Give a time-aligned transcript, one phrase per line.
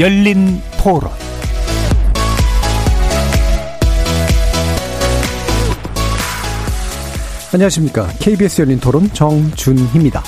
[0.00, 1.10] 열린 토론
[7.52, 8.08] 안녕하십니까.
[8.18, 10.22] KBS 열린 토론 정준희입니다.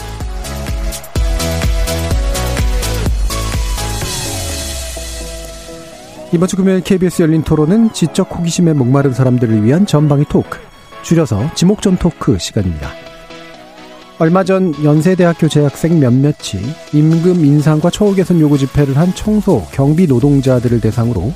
[6.35, 10.59] 이번 주 금요일 KBS 열린 토론은 지적 호기심에 목마른 사람들을 위한 전방위 토크,
[11.03, 12.91] 줄여서 지목전 토크 시간입니다.
[14.19, 16.63] 얼마 전 연세대학교 재학생 몇몇이
[16.93, 21.33] 임금 인상과 처우 개선 요구 집회를 한 청소, 경비 노동자들을 대상으로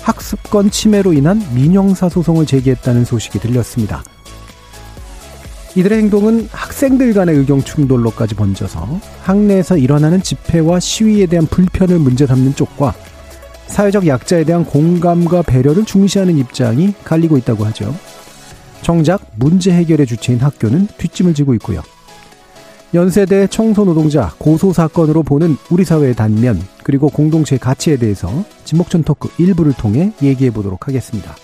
[0.00, 4.02] 학습권 침해로 인한 민형사 소송을 제기했다는 소식이 들렸습니다.
[5.74, 12.54] 이들의 행동은 학생들 간의 의견 충돌로까지 번져서 학내에서 일어나는 집회와 시위에 대한 불편을 문제 삼는
[12.54, 12.94] 쪽과
[13.66, 17.94] 사회적 약자에 대한 공감과 배려를 중시하는 입장이 갈리고 있다고 하죠.
[18.82, 21.82] 정작 문제 해결의 주체인 학교는 뒷짐을 지고 있고요.
[22.94, 29.72] 연세대 청소노동자 고소 사건으로 보는 우리 사회의 단면 그리고 공동체 가치에 대해서 지목전 토크 일부를
[29.72, 31.34] 통해 얘기해 보도록 하겠습니다.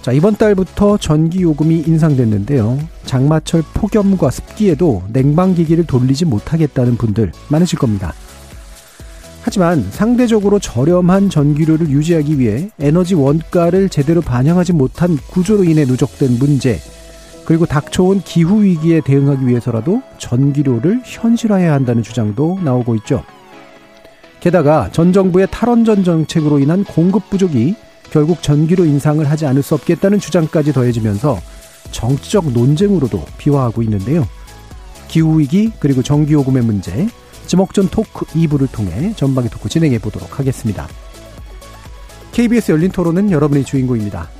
[0.00, 2.78] 자, 이번 달부터 전기 요금이 인상됐는데요.
[3.04, 8.14] 장마철 폭염과 습기에도 냉방기기를 돌리지 못하겠다는 분들 많으실 겁니다.
[9.42, 16.78] 하지만 상대적으로 저렴한 전기료를 유지하기 위해 에너지 원가를 제대로 반영하지 못한 구조로 인해 누적된 문제,
[17.50, 23.24] 그리고 닥쳐온 기후 위기에 대응하기 위해서라도 전기료를 현실화해야 한다는 주장도 나오고 있죠.
[24.38, 27.74] 게다가 전 정부의 탈원전 정책으로 인한 공급 부족이
[28.12, 31.40] 결국 전기료 인상을 하지 않을 수 없겠다는 주장까지 더해지면서
[31.90, 34.28] 정치적 논쟁으로도 비화하고 있는데요.
[35.08, 37.08] 기후위기 그리고 전기요금의 문제
[37.48, 40.86] 지목전 토크 2부를 통해 전방위 토크 진행해 보도록 하겠습니다.
[42.30, 44.39] KBS 열린 토론은 여러분의 주인공입니다.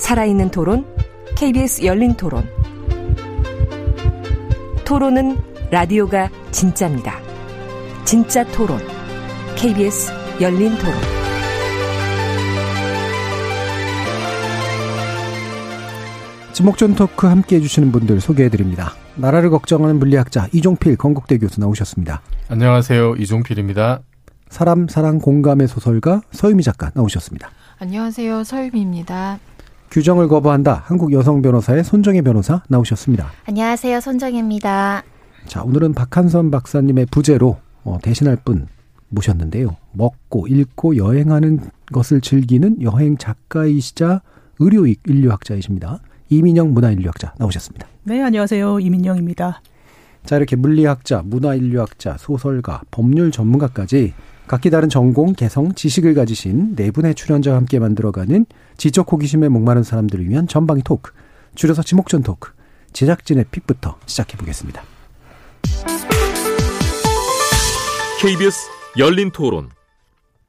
[0.00, 0.86] 살아있는 토론,
[1.36, 2.48] KBS 열린 토론.
[4.84, 5.38] 토론은
[5.70, 7.20] 라디오가 진짜입니다.
[8.04, 8.80] 진짜 토론,
[9.56, 10.94] KBS 열린 토론.
[16.54, 18.94] 지목전 토크 함께 해주시는 분들 소개해드립니다.
[19.16, 22.22] 나라를 걱정하는 물리학자 이종필 건국대 교수 나오셨습니다.
[22.48, 23.16] 안녕하세요.
[23.16, 24.00] 이종필입니다.
[24.48, 27.50] 사람, 사랑, 공감의 소설가 서유미 작가 나오셨습니다.
[27.78, 28.44] 안녕하세요.
[28.44, 29.38] 서유미입니다.
[29.90, 30.84] 규정을 거부한다.
[30.86, 33.30] 한국 여성 변호사의 손정혜 변호사 나오셨습니다.
[33.46, 34.00] 안녕하세요.
[34.00, 35.02] 손정혜입니다.
[35.46, 38.68] 자, 오늘은 박한선 박사님의 부재로 어, 대신할 분
[39.08, 39.76] 모셨는데요.
[39.92, 41.58] 먹고 읽고 여행하는
[41.92, 44.22] 것을 즐기는 여행 작가이시자
[44.60, 45.98] 의료 인류학자이십니다.
[46.28, 47.88] 이민영 문화인류학자 나오셨습니다.
[48.04, 48.78] 네, 안녕하세요.
[48.78, 49.60] 이민영입니다.
[50.24, 54.14] 자, 이렇게 물리학자, 문화인류학자, 소설가, 법률 전문가까지
[54.50, 58.46] 각기 다른 전공, 개성, 지식을 가지신 네 분의 출연자와 함께 만들어가는
[58.76, 61.12] 지적 호기심에 목마른 사람들을 위한 전방위 토크,
[61.54, 62.50] 줄여서 지목전 토크,
[62.92, 64.82] 제작진의 픽부터 시작해 보겠습니다.
[68.20, 68.58] KBS
[68.98, 69.68] 열린 토론.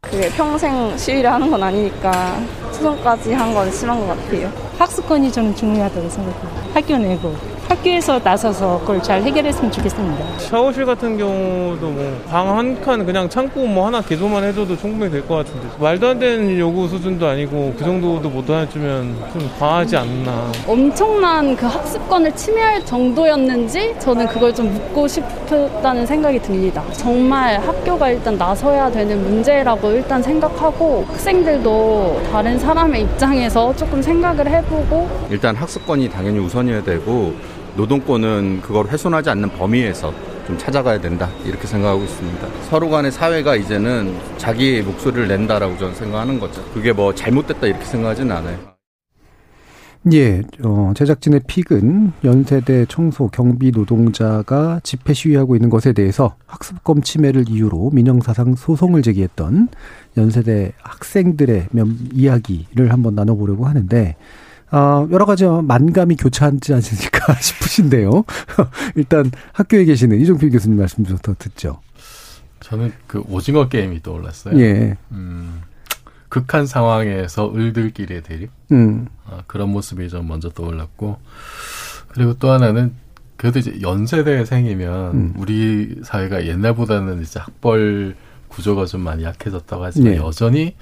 [0.02, 2.40] 그게 평생 시위를 하는 건 아니니까
[2.72, 4.52] 소송까지 한 건 심한 것 같아요.
[4.80, 6.72] 학습권이 저는 중요하다고 생각해요.
[6.74, 7.36] 학교 내고
[7.76, 10.40] 학교에서 나서서 그걸 잘 해결했으면 좋겠습니다.
[10.40, 15.22] 샤워실 같은 경우도 뭐 방 한 칸 그냥 창고 뭐 하나 개조만 해줘도 충분히 될
[15.26, 20.52] 것 같은데 말도 안 되는 요구 수준도 아니고 그 정도도 못 해주면 좀 과하지 않나.
[20.68, 26.84] 엄청난 그 학습권을 침해할 정도였는지 저는 그걸 좀 묻고 싶다는 생각이 듭니다.
[26.94, 35.10] 정말 학교가 일단 나서야 되는 문제라고 일단 생각하고 학생들도 다른 사람의 입장에서 조금 생각을 해보고
[35.30, 37.34] 일단 학습권이 당연히 우선이어야 되고
[37.76, 40.14] 노동권은 그걸 훼손하지 않는 범위에서
[40.48, 42.48] 좀 찾아가야 된다 이렇게 생각하고 있습니다.
[42.70, 46.64] 서로 간의 사회가 이제는 자기의 목소리를 낸다라고 저는 생각하는 거죠.
[46.74, 48.72] 그게 뭐 잘못됐다 이렇게 생각하지는 않아요.
[50.14, 57.46] 예, 어, 제작진의 픽은 연세대 청소 경비 노동자가 집회 시위하고 있는 것에 대해서 학습권 침해를
[57.48, 59.70] 이유로 민영사상 소송을 제기했던
[60.18, 64.16] 연세대 학생들의 몇 이야기를 한번 나눠보려고 하는데,
[64.72, 68.24] 어, 여러 가지 만감이 교차하지 않으실까 싶으신데요.
[68.96, 71.82] 일단 학교에 계시는 이종필 교수님 말씀 좀더 듣죠.
[72.62, 74.58] 저는 그 오징어 게임이 떠올랐어요.
[74.60, 74.98] 예.
[75.12, 75.62] 음,
[76.30, 78.50] 극한 상황에서 을들끼리의 대립.
[78.72, 79.08] 음.
[79.26, 81.18] 아, 그런 모습이 좀 먼저 떠올랐고,
[82.10, 82.94] 그리고 또 하나는
[83.36, 85.34] 그래도 이제 연세대생이면 음.
[85.36, 88.16] 우리 사회가 옛날보다는 이제 학벌
[88.50, 90.18] 구조가 좀 많이 약해졌다고 하지만 네.
[90.18, 90.76] 여전히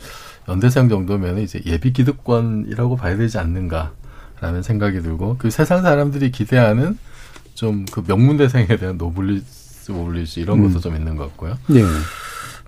[0.50, 6.98] 연대생 정도면 이제 예비 기득권이라고 봐야 되지 않는가라는 생각이 들고 그 세상 사람들이 기대하는
[7.54, 10.81] 좀 그 명문대생에 대한 노블리스 오블리지 이런 것도 음.
[10.81, 11.57] 좀 있는 것 같고요.
[11.68, 11.84] 네.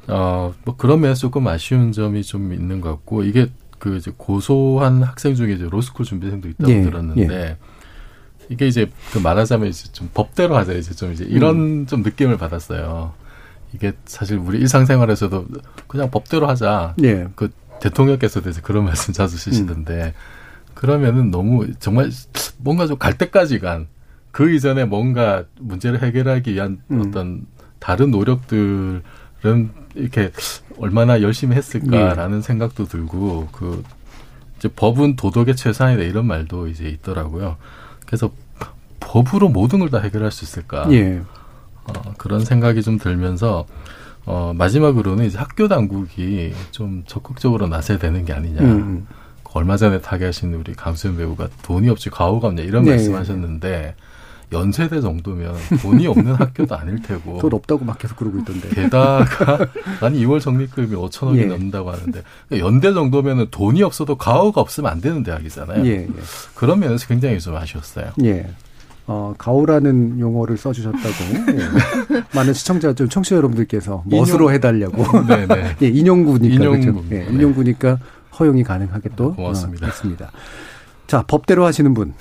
[0.07, 3.47] 어, 뭐 그런 면에서 조금 아쉬운 점이 좀 있는 것 같고 이게
[3.79, 7.57] 그 이제 고소한 학생 중에 이제 로스쿨 준비생도 있다고 예, 들었는데
[8.49, 11.85] 이게 이제 그 말하자면 이제 좀 법대로 하자 이제 좀 이제 이런 음.
[11.85, 13.13] 좀 느낌을 받았어요.
[13.73, 15.47] 이게 사실 우리 일상생활에서도
[15.87, 16.95] 그냥 법대로 하자.
[17.03, 17.27] 예.
[17.35, 17.49] 그
[17.81, 20.13] 대통령께서도 이제 그런 말씀 자주 쓰시던데
[20.73, 22.09] 그러면은 너무 정말
[22.57, 23.87] 뭔가 좀 갈 때까지 간
[24.31, 27.01] 그 이전에 뭔가 문제를 해결하기 위한 음.
[27.05, 27.45] 어떤
[27.79, 29.01] 다른 노력들은
[29.95, 30.31] 이렇게
[30.77, 33.83] 얼마나 열심히 했을까라는 생각도 들고 그
[34.57, 37.57] 이제 법은 도덕의 최상이다 이런 말도 이제 있더라고요.
[38.05, 38.31] 그래서
[39.01, 40.87] 법으로 모든 걸 다 해결할 수 있을까?
[40.93, 41.21] 예.
[41.83, 43.65] 어, 그런 생각이 좀 들면서
[44.25, 48.61] 어, 마지막으로는 이제 학교 당국이 좀 적극적으로 나서야 되는 게 아니냐.
[48.61, 49.07] 음.
[49.53, 53.95] 얼마 전에 타계하신 우리 강수현 배우가 돈이 없이 과오가 없냐 이런 네, 말씀하셨는데
[54.53, 58.69] 연세대 정도면 돈이 없는 학교도 아닐 테고 돈 없다고 막 계속 그러고 있던데.
[58.69, 59.57] 게다가
[60.01, 61.45] 난 2월 적립금이 5천억이 예.
[61.45, 62.21] 넘는다고 하는데
[62.59, 65.85] 연대 정도면은 돈이 없어도 가오가 없으면 안 되는 대학이잖아요.
[65.85, 66.07] 예, 예.
[66.55, 68.11] 그런 면에서 굉장히 좀 아쉬웠어요.
[68.23, 68.49] 예.
[69.07, 70.99] 어, 가오라는 용어를 써주셨다고.
[71.57, 72.21] 예.
[72.35, 75.25] 많은 시청자, 좀 청취자 여러분들께서 멋으로 인용- 해달라고.
[75.27, 75.75] 네네.
[75.81, 76.53] 예, 인용구니까.
[76.55, 76.81] 인용구.
[76.81, 77.03] 그렇죠?
[77.11, 77.25] 예, 네.
[77.31, 77.97] 인용구니까
[78.39, 79.33] 허용이 가능하게 또.
[79.35, 79.87] 고맙습니다.
[79.87, 80.31] 어, 됐습니다.
[81.07, 82.13] 자, 법대로 하시는 분.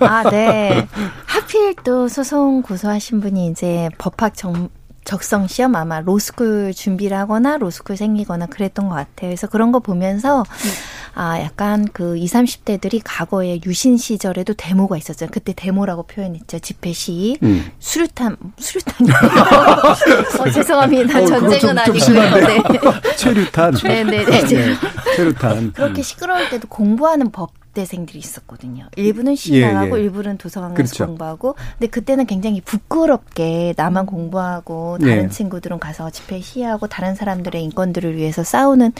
[0.00, 0.88] 아, 네.
[1.26, 4.68] 하필 또 소송 고소하신 분이 이제 법학 정,
[5.06, 9.30] 적성 시험 아마 로스쿨 준비를 하거나 로스쿨 생기거나 그랬던 것 같아요.
[9.30, 10.44] 그래서 그런 거 보면서
[11.14, 15.30] 아, 약간 그 20, 30대들이 과거에 유신 시절에도 데모가 있었잖아요.
[15.32, 16.58] 그때 데모라고 표현했죠.
[16.58, 17.38] 집회 시위.
[17.42, 17.70] 음.
[17.78, 19.08] 수류탄, 수류탄이.
[20.40, 21.18] 어, 죄송합니다.
[21.20, 21.98] 어, 전쟁은 아니고요.
[22.00, 22.62] 심한데요?
[22.62, 23.16] 네.
[23.16, 23.74] 최류탄.
[23.74, 24.26] 네 네네.
[24.32, 24.76] 예,
[25.16, 25.72] 최루탄.
[25.72, 28.88] 그렇게 시끄러울 때도 공부하는 법 대생들이 있었거든요.
[28.96, 30.02] 일부는 시 예, 나가고 예.
[30.02, 31.06] 일부는 도서관 가서 그렇죠.
[31.06, 31.54] 공부하고.
[31.78, 35.28] 근데 그때는 굉장히 부끄럽게 나만 공부하고 다른 예.
[35.28, 38.92] 친구들은 가서 집회 시위하고 다른 사람들의 인권들을 위해서 싸우는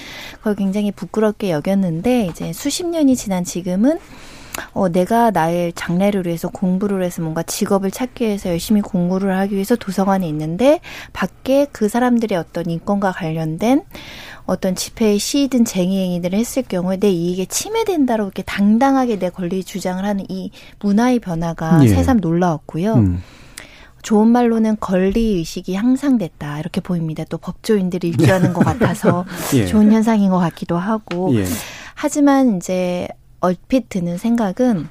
[0.43, 3.99] 걸 굉장히 부끄럽게 여겼는데 이제 수십 년이 지난 지금은
[4.73, 9.77] 어, 내가 나의 장래를 위해서 공부를 해서 뭔가 직업을 찾기 위해서 열심히 공부를 하기 위해서
[9.77, 10.81] 도서관에 있는데
[11.13, 13.83] 밖에 그 사람들의 어떤 인권과 관련된
[14.47, 20.05] 어떤 집회의 시위든 쟁의 행위들을 했을 경우에 내 이익에 침해된다고 이렇게 당당하게 내 권리 주장을
[20.05, 20.51] 하는 이
[20.81, 21.89] 문화의 변화가 예.
[21.89, 22.95] 새삼 놀라웠고요.
[22.95, 23.23] 음.
[24.03, 27.25] 좋은 말로는 권리 의식이 향상됐다 이렇게 보입니다.
[27.29, 29.67] 또 법조인들이 일조하는 것 같아서 예.
[29.67, 31.45] 좋은 현상인 것 같기도 하고 예.
[31.95, 33.09] 하지만 이제
[33.41, 34.89] 얼핏 드는 생각은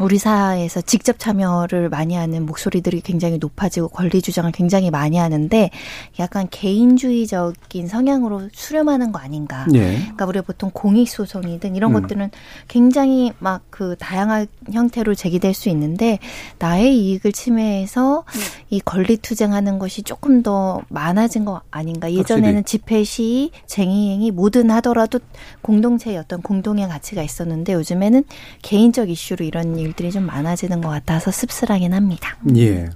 [0.00, 5.70] 우리 사회에서 직접 참여를 많이 하는 목소리들이 굉장히 높아지고 권리 주장을 굉장히 많이 하는데
[6.18, 9.66] 약간 개인주의적인 성향으로 수렴하는 거 아닌가.
[9.74, 9.98] 예.
[9.98, 12.02] 그러니까 우리가 보통 공익소송이든 이런 음.
[12.02, 12.30] 것들은
[12.68, 16.18] 굉장히 막 그 다양한 형태로 제기될 수 있는데
[16.58, 18.24] 나의 이익을 침해해서
[18.68, 22.12] 이 권리 투쟁하는 것이 조금 더 많아진 거 아닌가.
[22.12, 22.64] 예전에는 확실히.
[22.64, 25.18] 집회 시위, 쟁의행위 뭐든 하더라도
[25.62, 28.24] 공동체의 어떤 공동의 가치가 있었는데 요즘에는
[28.60, 32.36] 개인적 이슈로 이런 일 들이 좀 많아지는 것 같아서 씁쓸하긴 합니다.
[32.56, 32.88] 예.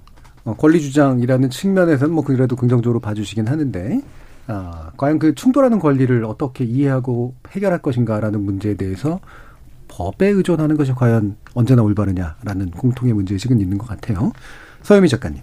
[0.44, 4.00] 어, 권리 주장이라는 측면에서는 뭐 그래도 긍정적으로 봐주시긴 하는데,
[4.46, 9.20] 아, 과연 그 충돌하는 권리를 어떻게 이해하고 해결할 것인가라는 문제에 대해서
[9.88, 14.32] 법에 의존하는 것이 과연 언제나 올바르냐라는 공통의 문제의식은 있는 것 같아요.
[14.82, 15.40] 서유미 작가님.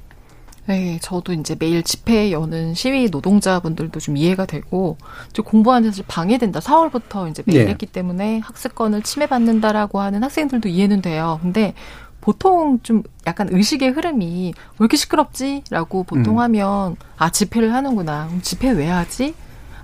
[0.68, 4.98] 네, 저도 이제 매일 집회 여는 시위 노동자분들도 좀 이해가 되고,
[5.34, 6.60] 좀 공부하는 데서 방해된다.
[6.60, 7.72] 4월부터 이제 매일 네.
[7.72, 11.40] 했기 때문에 학습권을 침해받는다라고 하는 학생들도 이해는 돼요.
[11.42, 11.74] 근데
[12.22, 15.64] 보통 좀 약간 의식의 흐름이 왜 이렇게 시끄럽지?
[15.72, 16.40] 라고 보통 음.
[16.40, 18.28] 하면, 아, 집회를 하는구나.
[18.28, 19.34] 그럼 집회 왜 하지?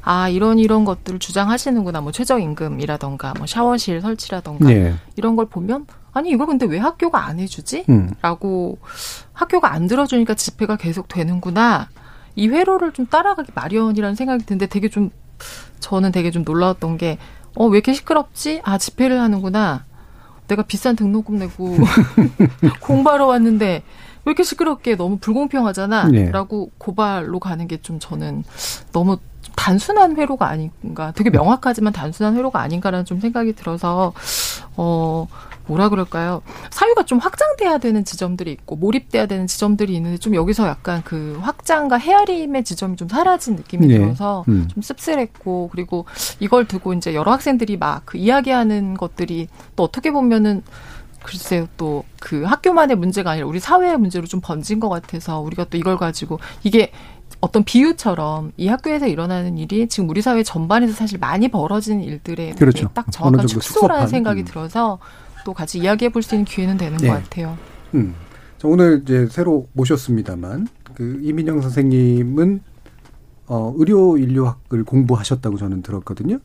[0.03, 2.01] 아, 이런 이런 것들을 주장하시는구나.
[2.01, 4.93] 뭐 최저임금이라던가, 뭐 샤워실 설치라던가, 예.
[5.15, 7.86] 이런 걸 보면, 아니, 이걸 근데 왜 학교가 안 해주지?
[7.89, 8.09] 음.
[8.21, 8.77] 라고
[9.33, 11.89] 학교가 안 들어주니까 집회가 계속 되는구나.
[12.36, 15.09] 이 회로를 좀 따라가기 마련이라는 생각이 드는데 되게 좀
[15.79, 17.17] 저는 되게 좀 놀라웠던 게
[17.55, 18.62] 어, 왜 이렇게 시끄럽지?
[18.63, 19.86] 아, 집회를 하는구나.
[20.47, 21.75] 내가 비싼 등록금 내고
[22.81, 23.65] 공부하러 왔는데
[24.25, 26.05] 왜 이렇게 시끄럽게 너무 불공평하잖아.
[26.09, 26.31] 네.
[26.31, 28.43] 라고 고발로 가는 게 좀 저는
[28.91, 29.17] 너무
[29.55, 31.12] 단순한 회로가 아닌가.
[31.15, 34.13] 되게 명확하지만 단순한 회로가 아닌가라는 좀 생각이 들어서,
[34.75, 35.27] 어,
[35.67, 36.41] 뭐라 그럴까요?
[36.71, 41.97] 사유가 좀 확장돼야 되는 지점들이 있고, 몰입돼야 되는 지점들이 있는데, 좀 여기서 약간 그 확장과
[41.97, 43.97] 헤아림의 지점이 좀 사라진 느낌이 네.
[43.97, 44.67] 들어서, 음.
[44.74, 46.05] 좀 씁쓸했고, 그리고
[46.39, 50.63] 이걸 두고 이제 여러 학생들이 막 그 이야기하는 것들이 또 어떻게 보면은
[51.24, 55.77] 글쎄요 또 그 학교만의 문제가 아니라 우리 사회의 문제로 좀 번진 것 같아서 우리가 또
[55.77, 56.91] 이걸 가지고 이게
[57.41, 62.89] 어떤 비유처럼 이 학교에서 일어나는 일이 지금 우리 사회 전반에서 사실 많이 벌어진 일들의 그렇죠.
[62.93, 64.07] 딱 정확한 축소라는.
[64.07, 64.45] 생각이 음.
[64.45, 65.00] 들어서
[65.48, 67.08] 또 같이 이야기해 볼 수 있는 기회는 되는 네.
[67.08, 67.58] 것 같아요.
[67.96, 68.13] 음.
[68.58, 72.60] 자, 오늘 이제 새로 모셨습니다만 그 이민영 선생님은
[73.46, 76.39] 어, 의료 인류학을 공부하셨다고 저는 들었거든요.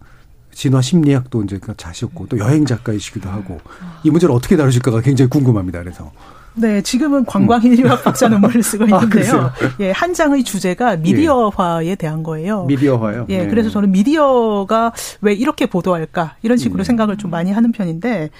[0.52, 3.58] 진화 심리학도 이제 같이 하셨고 또 여행 작가이시기도 하고
[4.04, 5.80] 이 문제를 어떻게 다루실까가 굉장히 궁금합니다.
[5.80, 6.12] 그래서
[6.54, 9.08] 네, 지금은 관광인류학 박사 논문을 쓰고 아, 있는데요.
[9.08, 9.52] 그러세요?
[9.80, 12.64] 예, 한 장의 주제가 미디어화에 대한 거예요.
[12.64, 13.26] 미디어화요.
[13.30, 13.48] 예, 네.
[13.48, 16.84] 그래서 저는 미디어가 왜 이렇게 보도할까 이런 식으로 음.
[16.84, 18.30] 생각을 좀 많이 하는 편인데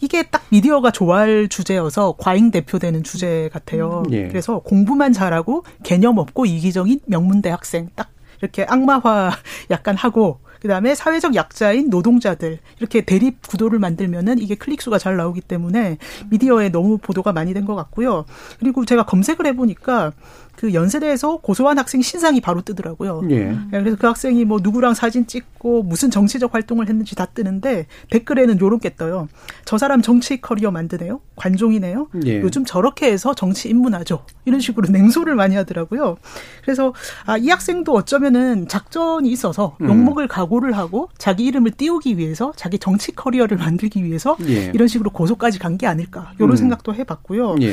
[0.00, 4.02] 이게 딱 미디어가 좋아할 주제여서 과잉 대표되는 주제 같아요.
[4.10, 4.28] 예.
[4.28, 8.08] 그래서 공부만 잘하고 개념 없고 이기적인 명문대 학생 딱
[8.40, 9.30] 이렇게 악마화
[9.70, 15.40] 약간 하고 그다음에 사회적 약자인 노동자들 이렇게 대립 구도를 만들면은 이게 클릭 수가 잘 나오기
[15.40, 15.98] 때문에
[16.30, 18.24] 미디어에 너무 보도가 많이 된 것 같고요.
[18.58, 20.12] 그리고 제가 검색을 해보니까
[20.56, 23.22] 그 연세대에서 고소한 학생 신상이 바로 뜨더라고요.
[23.30, 23.36] 예.
[23.52, 28.60] 예, 그래서 그 학생이 뭐 누구랑 사진 찍고 무슨 정치적 활동을 했는지 다 뜨는데 댓글에는
[28.60, 29.28] 요렇게 떠요.
[29.64, 31.20] 저 사람 정치 커리어 만드네요.
[31.36, 32.08] 관종이네요.
[32.26, 32.40] 예.
[32.42, 34.24] 요즘 저렇게 해서 정치 입문하죠.
[34.44, 36.18] 이런 식으로 냉소를 많이 하더라고요.
[36.62, 36.92] 그래서
[37.24, 39.88] 아, 이 학생도 어쩌면은 작전이 있어서 음.
[39.88, 44.70] 욕먹을 각오 를 하고 자기 이름을 띄우기 위해서 자기 정치 커리어를 만들기 위해서 예.
[44.74, 46.32] 이런 식으로 고소까지 간 게 아닐까.
[46.36, 46.56] 이런 음.
[46.56, 47.56] 생각도 해봤고요.
[47.62, 47.72] 예.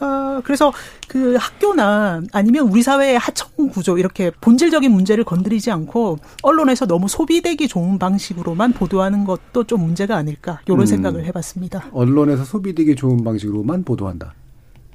[0.00, 0.72] 어, 그래서
[1.06, 7.68] 그 학교나 아니면 우리 사회의 하청 구조 이렇게 본질적인 문제를 건드리지 않고 언론에서 너무 소비되기
[7.68, 10.86] 좋은 방식으로만 보도하는 것도 좀 문제가 아닐까 이런 음.
[10.86, 11.84] 생각을 해봤습니다.
[11.92, 14.34] 언론에서 소비되기 좋은 방식으로만 보도한다.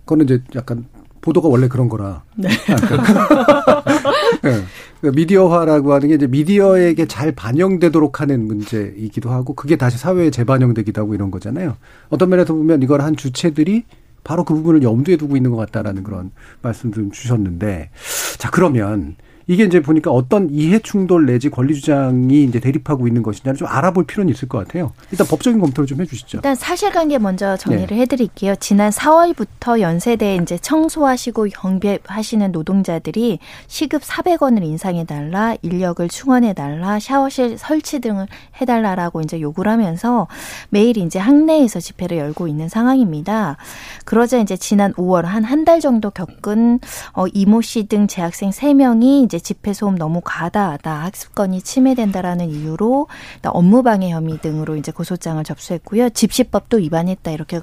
[0.04, 0.86] 그거는 이제 약간
[1.22, 2.24] 보도가 원래 그런 거라.
[2.36, 2.50] 네.
[2.50, 4.52] 예.
[5.01, 11.01] 그러니까 미디어화라고 하는 게 이제 미디어에게 잘 반영되도록 하는 문제이기도 하고 그게 다시 사회에 재반영되기도
[11.01, 11.75] 하고 이런 거잖아요.
[12.10, 13.84] 어떤 면에서 보면 이걸 한 주체들이
[14.24, 16.31] 바로 그 부분을 염두에 두고 있는 것 같다라는 그런
[16.62, 17.89] 말씀 좀 주셨는데
[18.38, 19.15] 자 그러면
[19.48, 24.06] 이게 이제 보니까 어떤 이해 충돌 내지 권리 주장이 이제 대립하고 있는 것이냐를 좀 알아볼
[24.06, 24.92] 필요는 있을 것 같아요.
[25.12, 26.38] 일단 법적인 검토를 좀 해주시죠.
[26.40, 28.02] 일단 사실관계 먼저 정리를 네.
[28.02, 28.56] 해드릴게요.
[28.60, 38.28] 지난 4월부터 연세대 이제 청소하시고 경비하시는 노동자들이 시급 400원을 인상해달라, 인력을 충원해달라, 샤워실 설치 등을
[38.60, 40.28] 해달라라고 이제 요구를 하면서
[40.70, 43.58] 매일 이제 학내에서 집회를 열고 있는 상황입니다.
[44.06, 46.80] 그러자 이제 지난 5월 한 한 달 정도 겪은
[47.14, 53.08] 어, 이모 씨 등 재학생 3명이 이제 집회 소음 너무 과다하다, 학습권이 침해된다라는 이유로
[53.46, 56.10] 업무방해 혐의 등으로 이제 고소장을 접수했고요.
[56.10, 57.62] 집시법도 위반했다 이렇게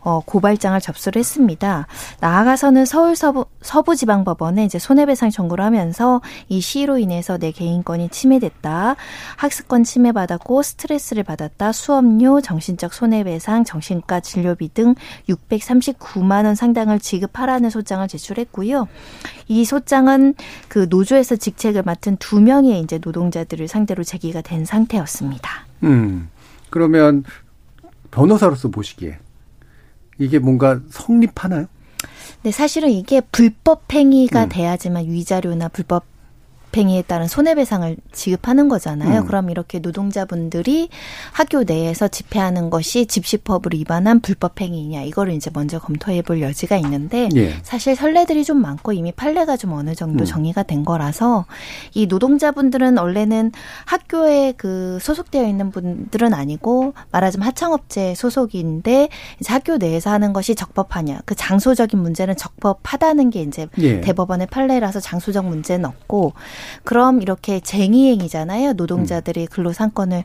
[0.00, 1.86] 어, 고발장을 접수를 했습니다.
[2.20, 8.96] 나아가서는 서울 서부, 서부지방법원에 이제 손해배상 청구를 하면서 이 시로 인해서 내 개인권이 침해됐다,
[9.36, 14.94] 학습권 침해받았고 스트레스를 받았다, 수업료, 정신적 손해배상, 정신과 진료비 등
[15.28, 18.88] 639만 원 상당을 지급하라는 소장을 제출했고요.
[19.48, 20.34] 이 소장은
[20.68, 25.66] 그 노조 에서 직책을 맡은 두 명의 이제 노동자들을 상대로 제기가 된 상태였습니다.
[25.82, 26.28] 음.
[26.70, 27.24] 그러면
[28.10, 29.18] 변호사로서 보시기에
[30.18, 31.66] 이게 뭔가 성립하나요?
[32.36, 34.48] 근데 사실은 이게 불법 행위가 음.
[34.48, 36.04] 돼야지만 위자료나 불법
[36.76, 39.22] 행위에 따른 손해배상을 지급하는 거잖아요.
[39.22, 39.26] 음.
[39.26, 40.88] 그럼 이렇게 노동자분들이
[41.32, 47.28] 학교 내에서 집회하는 것이 집시법을 위반한 불법 행위냐 이거를 이제 먼저 검토해 볼 여지가 있는데
[47.34, 47.54] 예.
[47.62, 50.26] 사실 선례들이 좀 많고 이미 판례가 좀 어느 정도 음.
[50.26, 51.46] 정리가 된 거라서
[51.94, 53.52] 이 노동자분들은 원래는
[53.86, 59.08] 학교에 그 소속되어 있는 분들은 아니고 말하자면 하청업체 소속인데
[59.40, 64.00] 이제 학교 내에서 하는 것이 적법하냐 그 장소적인 문제는 적법하다는 게 이제 예.
[64.00, 66.32] 대법원의 판례라서 장소적 문제는 없고
[66.84, 68.74] 그럼 이렇게 쟁의행위잖아요.
[68.74, 70.24] 노동자들이 근로상권을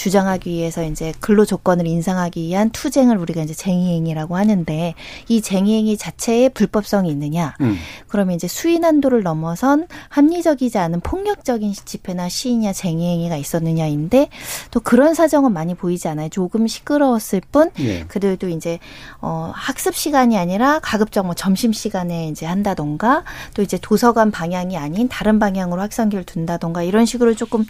[0.00, 4.94] 주장하기 위해서 이제 근로 조건을 인상하기 위한 투쟁을 우리가 이제 쟁의행위라고 하는데
[5.28, 7.54] 이 쟁의행위 자체에 불법성이 있느냐?
[7.60, 7.76] 음.
[8.08, 14.30] 그러면 이제 수위 난도를 넘어선 합리적이지 않은 폭력적인 집회나 시위냐 쟁의행위가 있었느냐인데
[14.70, 16.30] 또 그런 사정은 많이 보이지 않아요.
[16.30, 18.04] 조금 시끄러웠을 뿐 예.
[18.04, 18.78] 그들도 이제
[19.20, 25.08] 어 학습 시간이 아니라 가급적 뭐 점심 시간에 이제 한다던가 또 이제 도서관 방향이 아닌
[25.08, 27.66] 다른 방향으로 학생기를 둔다던가 이런 식으로 조금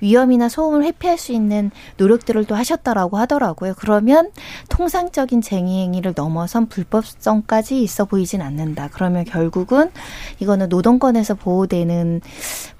[0.00, 3.74] 위험이나 소음을 회피할 수 있는 노력들을 또 하셨다라고 하더라고요.
[3.78, 4.30] 그러면
[4.68, 8.88] 통상적인 쟁의 행위를 넘어선 불법성까지 있어 보이진 않는다.
[8.92, 9.90] 그러면 결국은
[10.40, 12.20] 이거는 노동권에서 보호되는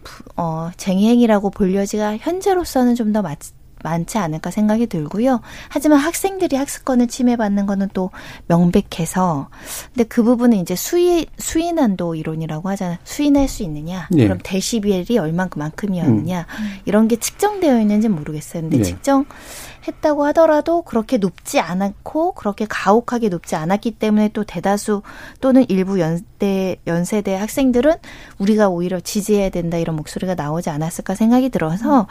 [0.02, 3.38] 부- 어 쟁의 행위라고 볼 여지가 현재로서는 좀 더 맞.
[3.84, 5.40] 많지 않을까 생각이 들고요.
[5.68, 8.10] 하지만 학생들이 학습권을 침해받는 거는 또
[8.48, 9.50] 명백해서,
[9.92, 12.98] 근데 그 부분은 이제 수위 수위난도 이론이라고 하잖아요.
[13.04, 14.24] 수인할 수 있느냐, 네.
[14.24, 16.46] 그럼 데시벨이 얼만큼만큼이었느냐
[16.86, 18.62] 이런 게 측정되어 있는지 는 모르겠어요.
[18.62, 18.82] 근데 네.
[18.82, 19.26] 측정
[19.86, 25.02] 했다고 하더라도 그렇게 높지 않았고 그렇게 가혹하게 높지 않았기 때문에 또 대다수
[25.40, 27.92] 또는 일부 연대 연세대 학생들은
[28.38, 32.06] 우리가 오히려 지지해야 된다 이런 목소리가 나오지 않았을까 생각이 들어서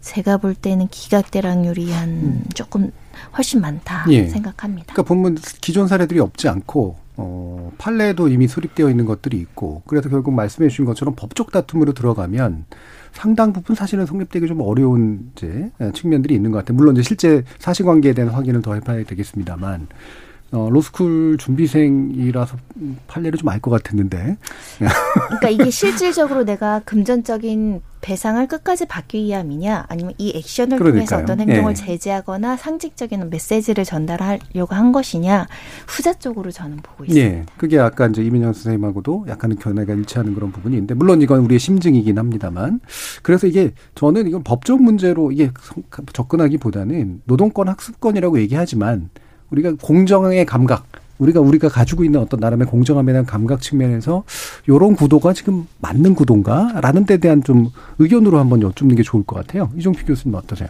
[0.00, 2.90] 제가 볼 때는 기각대락률이 한 조금
[3.36, 4.26] 훨씬 많다 예.
[4.28, 4.92] 생각합니다.
[4.92, 10.32] 그러니까 보면 기존 사례들이 없지 않고 어, 판례도 이미 수립되어 있는 것들이 있고 그래서 결국
[10.32, 12.64] 말씀해 주신 것처럼 법적 다툼으로 들어가면
[13.12, 16.76] 상당 부분 사실은 성립되기 좀 어려운 이제 측면들이 있는 것 같아요.
[16.76, 19.86] 물론 이제 실제 사실관계에 대한 확인을 더 해봐야 되겠습니다만
[20.52, 22.56] 어, 로스쿨 준비생이라서
[23.08, 24.36] 판례를 좀 알 것 같았는데.
[24.78, 31.06] 그러니까 이게 실질적으로 내가 금전적인 배상을 끝까지 받기 위함이냐, 아니면 이 액션을 그러니까요.
[31.06, 31.74] 통해서 어떤 행동을 예.
[31.74, 35.46] 제지하거나 상징적인 메시지를 전달하려고 한 것이냐,
[35.86, 37.28] 후자 쪽으로 저는 보고 있습니다.
[37.38, 37.46] 예.
[37.56, 42.18] 그게 아까 이제 이민영 선생님하고도 약간은 견해가 일치하는 그런 부분이 있는데, 물론 이건 우리의 심증이긴
[42.18, 42.80] 합니다만.
[43.22, 49.10] 그래서 이게 저는 이건 법적 문제로 이게 성- 접근하기보다는 노동권 학습권이라고 얘기하지만,
[49.52, 50.86] 우리가 공정의 감각,
[51.18, 54.24] 우리가 우리가 가지고 있는 어떤 나름의 공정함에 대한 감각 측면에서
[54.68, 59.70] 요런 구도가 지금 맞는 구도인가라는 데 대한 좀 의견으로 한번 여쭙는 게 좋을 것 같아요.
[59.76, 60.68] 이종필 교수님 어떠세요?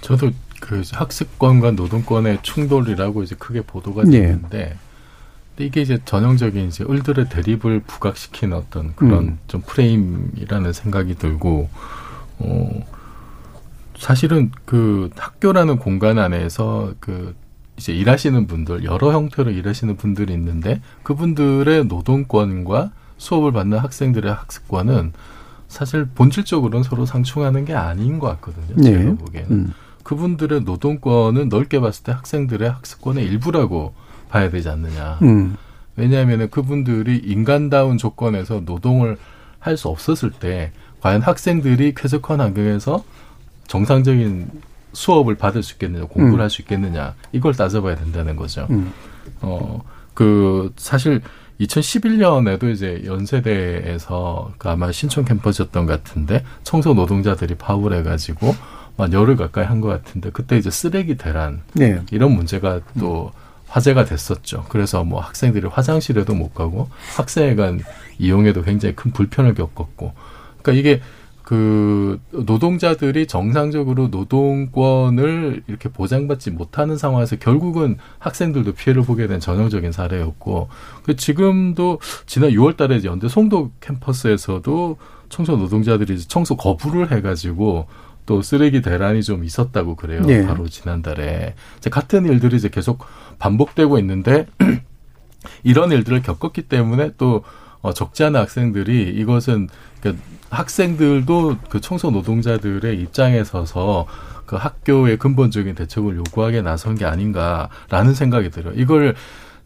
[0.00, 0.30] 저도
[0.60, 4.20] 그 학습권과 노동권의 충돌이라고 이제 크게 보도가 예.
[4.20, 4.76] 됐는데
[5.50, 9.38] 근데 이게 이제 전형적인 이제 을들의 대립을 부각시키는 어떤 그런 음.
[9.46, 11.68] 좀 프레임이라는 생각이 들고
[12.38, 12.70] 어
[13.98, 17.34] 사실은 그 학교라는 공간 안에서 그
[17.76, 25.12] 이제 일하시는 분들 여러 형태로 일하시는 분들이 있는데 그분들의 노동권과 수업을 받는 학생들의 학습권은
[25.68, 28.76] 사실 본질적으로는 서로 상충하는 게 아닌 것 같거든요.
[28.76, 28.98] 네.
[28.98, 29.50] 제가 보기에는.
[29.50, 29.72] 음.
[30.04, 33.94] 그분들의 노동권은 넓게 봤을 때 학생들의 학습권의 일부라고
[34.28, 35.18] 봐야 되지 않느냐.
[35.22, 35.56] 음.
[35.96, 39.16] 왜냐하면 그분들이 인간다운 조건에서 노동을
[39.58, 43.02] 할 수 없었을 때 과연 학생들이 쾌적한 환경에서
[43.66, 44.50] 정상적인
[44.94, 46.40] 수업을 받을 수 있겠느냐, 공부를 음.
[46.40, 48.66] 할수 있겠느냐, 이걸 따져봐야 된다는 거죠.
[48.70, 48.92] 음.
[49.42, 49.82] 어,
[50.14, 51.20] 그, 사실
[51.60, 58.54] 2011년에도 이제 연세대에서 그 아마 신촌 캠퍼스였던 것 같은데 청소 노동자들이 파업을 해가지고
[58.96, 62.00] 한 열흘 가까이 한 것 같은데 그때 이제 쓰레기 대란 네.
[62.10, 63.32] 이런 문제가 또
[63.68, 64.64] 화제가 됐었죠.
[64.68, 67.80] 그래서 뭐 학생들이 화장실에도 못 가고 학생회관
[68.18, 70.12] 이용에도 굉장히 큰 불편을 겪었고,
[70.62, 71.02] 그러니까 이게
[71.44, 80.68] 그 노동자들이 정상적으로 노동권을 이렇게 보장받지 못하는 상황에서 결국은 학생들도 피해를 보게 된 전형적인 사례였고,
[81.04, 84.96] 그 지금도 지난 6월달에 연대 송도 캠퍼스에서도
[85.28, 87.88] 청소 노동자들이 청소 거부를 해가지고
[88.24, 90.22] 또 쓰레기 대란이 좀 있었다고 그래요.
[90.28, 90.46] 예.
[90.46, 93.04] 바로 지난달에 이제 같은 일들이 이제 계속
[93.38, 94.46] 반복되고 있는데
[95.62, 97.44] 이런 일들을 겪었기 때문에 또
[97.82, 99.68] 어, 적지 않은 학생들이 이것은
[100.00, 100.16] 그
[100.54, 104.06] 학생들도 그 청소 노동자들의 입장에 서서
[104.46, 108.74] 그 학교의 근본적인 대책을 요구하게 나선 게 아닌가라는 생각이 들어요.
[108.76, 109.14] 이걸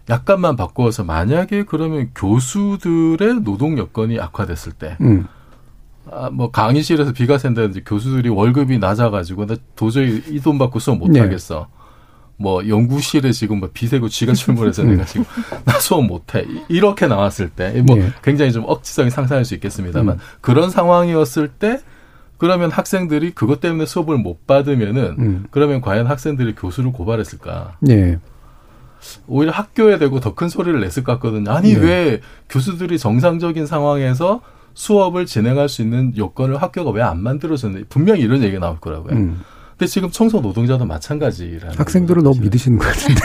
[0.08, 5.26] 약간만 바꾸어서 만약에 그러면 교수들의 노동 여건이 악화됐을 때 음.
[6.10, 11.10] 아, 뭐 강의실에서 비가 샌다든지 교수들이 월급이 낮아가지고 나 도저히 이 돈 받고 수업 못
[11.10, 11.20] 네.
[11.20, 11.68] 하겠어.
[12.40, 15.24] 뭐 연구실에 지금 뭐 비세고 쥐가 출몰해서 내가 지금
[15.66, 18.12] 나 수업 못해 이- 이렇게 나왔을 때뭐 네.
[18.22, 20.20] 굉장히 좀 억지성이 상상할 수 있겠습니다만 음.
[20.40, 21.80] 그런 상황이었을 때
[22.38, 25.44] 그러면 학생들이 그것 때문에 수업을 못 받으면은 음.
[25.50, 27.76] 그러면 과연 학생들이 교수를 고발했을까?
[27.80, 28.18] 네.
[29.26, 31.50] 오히려 학교에 대고 더 큰 소리를 냈을 것 같거든요.
[31.50, 31.80] 아니 네.
[31.80, 34.40] 왜 교수들이 정상적인 상황에서
[34.74, 39.14] 수업을 진행할 수 있는 요건을 학교가 왜 안 만들어줬는지 분명히 이런 얘기가 나올 거라고요.
[39.16, 39.40] 음.
[39.78, 43.20] 근데 지금 청소 노동자도 마찬가지라는 학생들은 너무 믿으시는 것 같은데.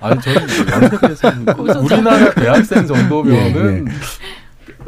[0.00, 3.86] 아니 저는 연세대에서 우리나라 대학생 정도면은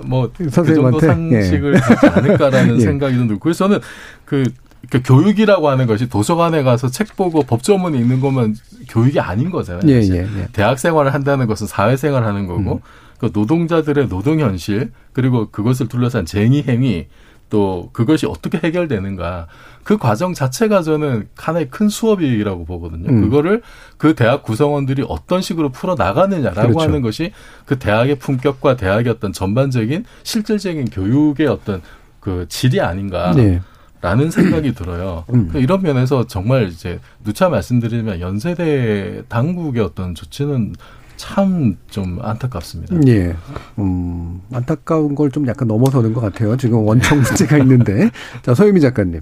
[0.07, 1.07] 뭐그 정도 선생님한테?
[1.07, 1.79] 상식을 예.
[1.79, 2.81] 가지 않을까라는 예.
[2.81, 3.81] 생각이 좀 들고 그래서 저는
[4.25, 4.45] 그,
[4.89, 8.57] 그 교육이라고 하는 것이 도서관에 가서 책 보고 법조문 읽는 것만
[8.89, 9.83] 교육이 아닌 거잖아요.
[9.87, 10.01] 예.
[10.01, 10.49] 예, 예.
[10.55, 12.81] 대학 생활을 한다는 것은 사회 생활 하는 거고 음.
[13.19, 17.09] 그 노동자들의 노동 현실 그리고 그것을 둘러싼 쟁의 행위
[17.51, 19.47] 또 그것이 어떻게 해결되는가
[19.83, 23.09] 그 과정 자체가 저는 하나의 큰 수업이라고 보거든요.
[23.09, 23.23] 음.
[23.23, 23.63] 그거를
[23.97, 26.81] 그 대학 구성원들이 어떤 식으로 풀어 나가느냐라고 그렇죠.
[26.81, 27.33] 하는 것이
[27.65, 31.81] 그 대학의 품격과 대학의 어떤 전반적인 실질적인 교육의 어떤
[32.21, 33.33] 그 질이 아닌가.
[33.33, 33.61] 네.
[34.01, 35.25] 라는 생각이 들어요.
[35.35, 35.49] 음.
[35.51, 40.77] 그 이런 면에서 정말 이제 누차 말씀드리면 연세대 당국의 어떤 조치는
[41.19, 42.97] 참 좀 안타깝습니다.
[43.09, 43.35] 예.
[43.79, 46.57] 음, 안타까운 걸 좀 약간 넘어서는 것 같아요.
[46.57, 48.11] 지금 원청 문제가 있는데.
[48.43, 49.21] 자, 서유미 작가님.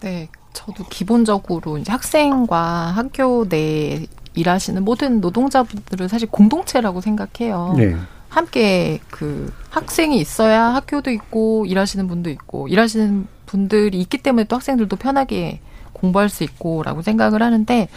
[0.00, 2.58] 네, 저도 기본적으로 이제 학생과
[2.96, 7.74] 학교 내에 일하시는 모든 노동자분들은 사실 공동체라고 생각해요.
[7.76, 7.94] 네.
[8.28, 14.96] 함께 그 학생이 있어야 학교도 있고 일하시는 분도 있고 일하시는 분들이 있기 때문에 또 학생들도
[14.96, 15.60] 편하게
[15.96, 17.88] 공부할 수 있고라고 생각을 하는데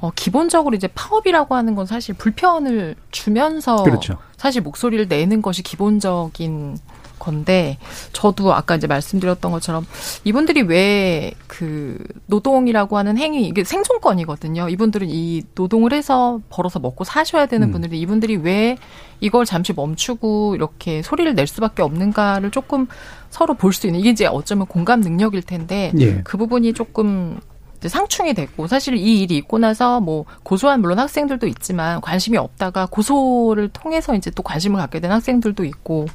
[0.00, 4.18] 어, 기본적으로 이제 파업이라고 하는 건 사실 불편을 주면서 그렇죠.
[4.36, 6.78] 사실 목소리를 내는 것이 기본적인
[7.24, 7.78] 건데
[8.12, 9.86] 저도 아까 이제 말씀드렸던 것처럼
[10.24, 14.68] 이분들이 왜 그 노동이라고 하는 행위 이게 생존권이거든요.
[14.68, 17.72] 이분들은 이 노동을 해서 벌어서 먹고 사셔야 되는 음.
[17.72, 18.76] 분들이 이분들이 왜
[19.20, 22.88] 이걸 잠시 멈추고 이렇게 소리를 낼 수밖에 없는가를 조금
[23.30, 26.22] 서로 볼 수 있는 이게 이제 어쩌면 공감 능력일 텐데 예.
[26.24, 27.38] 그 부분이 조금
[27.76, 32.86] 이제 상충이 됐고 사실 이 일이 있고 나서 뭐 고소한 물론 학생들도 있지만 관심이 없다가
[32.86, 36.06] 고소를 통해서 이제 또 관심을 갖게 된 학생들도 있고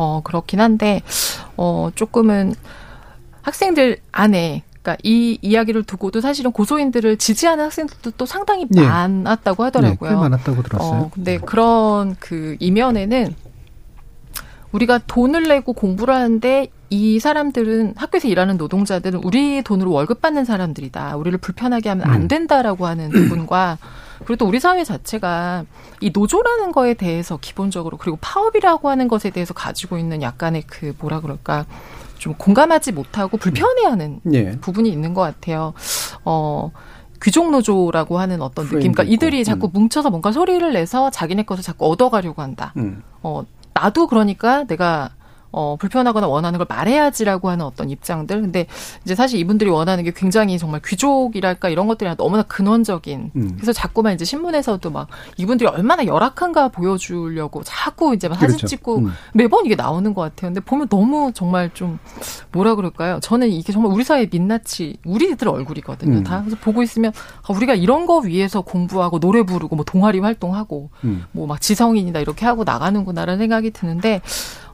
[0.00, 1.02] 어 그렇긴 한데
[1.56, 2.54] 어 조금은
[3.42, 8.80] 학생들 안에 그러니까 이 이야기를 두고도 사실은 고소인들을 지지하는 학생들도 또 상당히 예.
[8.80, 10.10] 많았다고 하더라고요.
[10.10, 11.00] 네, 꽤 많았다고 들었어요.
[11.00, 13.34] 어, 근데 그런 그 이면에는
[14.70, 21.16] 우리가 돈을 내고 공부를 하는데 이 사람들은 학교에서 일하는 노동자들은 우리 돈으로 월급 받는 사람들이다.
[21.16, 23.78] 우리를 불편하게 하면 안 된다라고 하는 부분과
[24.24, 25.64] 그리고 또 우리 사회 자체가
[26.00, 31.20] 이 노조라는 거에 대해서 기본적으로 그리고 파업이라고 하는 것에 대해서 가지고 있는 약간의 그 뭐라
[31.20, 31.66] 그럴까
[32.18, 34.58] 좀 공감하지 못하고 불편해하는 예.
[34.58, 35.72] 부분이 있는 것 같아요.
[36.24, 36.70] 어.
[37.20, 38.92] 귀족 노조라고 하는 어떤 느낌.
[38.92, 39.42] 그러니까 이들이.
[39.42, 42.72] 자꾸 뭉쳐서 뭔가 소리를 내서 자기네 것을 자꾸 얻어가려고 한다.
[42.76, 43.02] 음.
[43.22, 45.10] 어, 나도 그러니까 내가
[45.50, 48.40] 어, 불편하거나 원하는 걸 말해야지라고 하는 어떤 입장들.
[48.40, 48.66] 근데
[49.04, 53.30] 이제 사실 이분들이 원하는 게 굉장히 정말 귀족이랄까 이런 것들이 너무나 근원적인.
[53.34, 53.52] 음.
[53.56, 58.66] 그래서 자꾸만 이제 신문에서도 막 이분들이 얼마나 열악한가 보여주려고 자꾸 이제 막 사진 그렇죠.
[58.66, 59.12] 찍고 음.
[59.32, 60.50] 매번 이게 나오는 것 같아요.
[60.50, 61.98] 근데 보면 너무 정말 좀
[62.52, 63.18] 뭐라 그럴까요?
[63.20, 66.18] 저는 이게 정말 우리 사회 민낯이 우리들 얼굴이거든요.
[66.18, 66.24] 음.
[66.24, 70.90] 다 그래서 보고 있으면 아, 우리가 이런 거 위해서 공부하고 노래 부르고 뭐 동아리 활동하고
[71.04, 71.24] 음.
[71.32, 74.20] 뭐막 지성인이다 이렇게 하고 나가는구나라는 생각이 드는데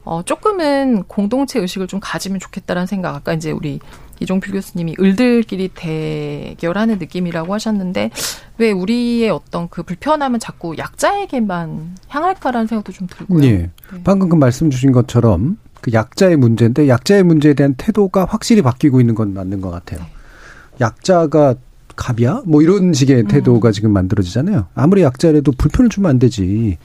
[0.05, 3.15] 어 조금은 공동체 의식을 좀 가지면 좋겠다라는 생각.
[3.15, 3.79] 아까 이제 우리
[4.19, 8.11] 이종필 교수님이 을들끼리 대결하는 느낌이라고 하셨는데
[8.57, 13.43] 왜 우리의 어떤 그 불편함은 자꾸 약자에게만 향할까라는 생각도 좀 들고요.
[13.43, 13.69] 예.
[14.03, 19.15] 방금 그 말씀 주신 것처럼 그 약자의 문제인데 약자의 문제에 대한 태도가 확실히 바뀌고 있는
[19.15, 20.05] 건 맞는 것 같아요.
[20.79, 21.55] 약자가
[21.95, 22.43] 갑이야?
[22.45, 24.67] 뭐 이런 식의 태도가 지금 만들어지잖아요.
[24.75, 26.77] 아무리 약자라도 불편을 주면 안 되지.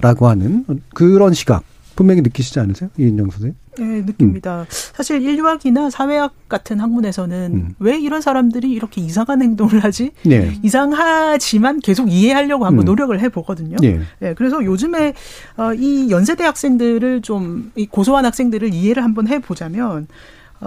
[0.00, 1.62] 라고 하는 그런 시각
[1.96, 2.90] 분명히 느끼시지 않으세요?
[2.98, 3.54] 이인영 선생님?
[3.78, 4.66] 네, 느낍니다.
[4.68, 10.12] 사실 인류학이나 사회학 같은 학문에서는 왜 이런 사람들이 이렇게 이상한 행동을 하지?
[10.24, 10.56] 네.
[10.62, 12.86] 이상하지만 계속 이해하려고 한번 음.
[12.86, 13.76] 노력을 해보거든요.
[13.82, 14.00] 예.
[14.22, 15.14] 예, 그래서 요즘에
[15.56, 20.06] 어, 이 연세대 학생들을 좀이 고소한 학생들을 이해를 한번 해보자면 어,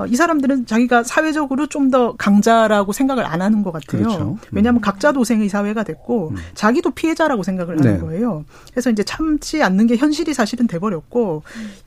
[0.08, 4.04] 이 사람들은 자기가 사회적으로 좀 더 강자라고 생각을 안 하는 것 같아요.
[4.04, 4.38] 그렇죠.
[4.44, 4.48] 음.
[4.52, 8.00] 왜냐하면 각자 도생의 사회가 됐고 자기도 피해자라고 생각을 하는 네.
[8.00, 8.44] 거예요.
[8.72, 11.44] 그래서 이제 참지 않는 게 현실이 사실은 돼버렸고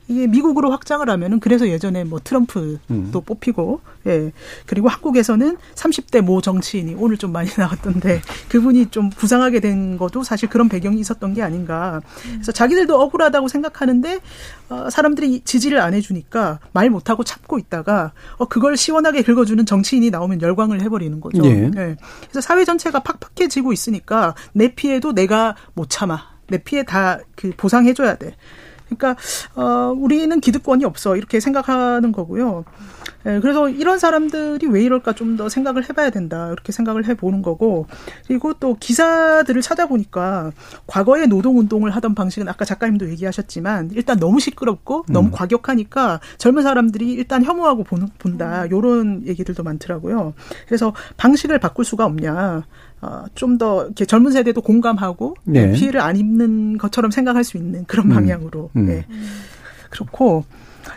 [0.07, 3.11] 이게 미국으로 확장을 하면은 그래서 예전에 뭐 트럼프도 음.
[3.11, 4.31] 뽑히고 예
[4.65, 10.49] 그리고 한국에서는 30대 모 정치인이 오늘 좀 많이 나왔던데 그분이 좀 부상하게 된 것도 사실
[10.49, 12.01] 그런 배경이 있었던 게 아닌가.
[12.33, 14.19] 그래서 자기들도 억울하다고 생각하는데
[14.69, 20.41] 어, 사람들이 지지를 안 해주니까 말 못하고 참고 있다가 어, 그걸 시원하게 긁어주는 정치인이 나오면
[20.41, 21.45] 열광을 해버리는 거죠.
[21.45, 21.69] 예.
[21.71, 26.31] 그래서 사회 전체가 팍팍해지고 있으니까 내 피해도 내가 못 참아.
[26.47, 28.35] 내 피해 다 그 보상해줘야 돼.
[28.95, 29.15] 그러니까
[29.55, 32.65] 어 우리는 기득권이 없어 이렇게 생각하는 거고요.
[33.25, 37.87] 예, 그래서 이런 사람들이 왜 이럴까 좀 더 생각을 해봐야 된다 이렇게 생각을 해보는 거고
[38.27, 40.51] 그리고 또 기사들을 찾아보니까
[40.87, 45.31] 과거에 노동 운동을 하던 방식은 아까 작가님도 얘기하셨지만 일단 너무 시끄럽고 너무 음.
[45.31, 50.33] 과격하니까 젊은 사람들이 일단 혐오하고 보는, 본다 요런 얘기들도 많더라고요.
[50.67, 52.65] 그래서 방식을 바꿀 수가 없냐.
[53.03, 55.71] 어, 좀 더 이렇게 젊은 세대도 공감하고 네.
[55.71, 58.15] 피해를 안 입는 것처럼 생각할 수 있는 그런 음.
[58.15, 58.89] 방향으로 음.
[58.89, 59.05] 예.
[59.89, 60.45] 그렇고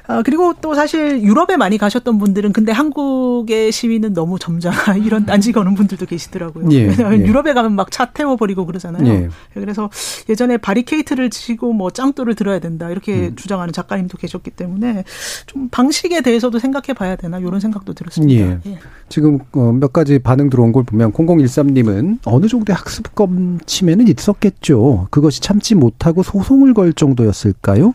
[0.06, 5.52] 아, 그리고 또 사실 유럽에 많이 가셨던 분들은 근데 한국의 시위는 너무 점잖아 이런 딴지
[5.52, 6.68] 거는 분들도 계시더라고요.
[6.72, 7.26] 예, 왜냐하면 예.
[7.26, 9.06] 유럽에 가면 막 차 태워버리고 그러잖아요.
[9.06, 9.28] 예.
[9.52, 9.88] 그래서
[10.28, 13.36] 예전에 바리케이트를 치고 뭐 짱돌을 들어야 된다 이렇게 음.
[13.36, 15.04] 주장하는 작가님도 계셨기 때문에
[15.46, 18.44] 좀 방식에 대해서도 생각해 봐야 되나 이런 생각도 들었습니다.
[18.44, 18.58] 예.
[18.66, 18.78] 예.
[19.08, 25.06] 지금 어, 몇 가지 반응 들어온 걸 보면 0013님은 어느 정도의 학습검 침해는 있었겠죠.
[25.10, 27.94] 그것이 참지 못하고 소송을 걸 정도였을까요?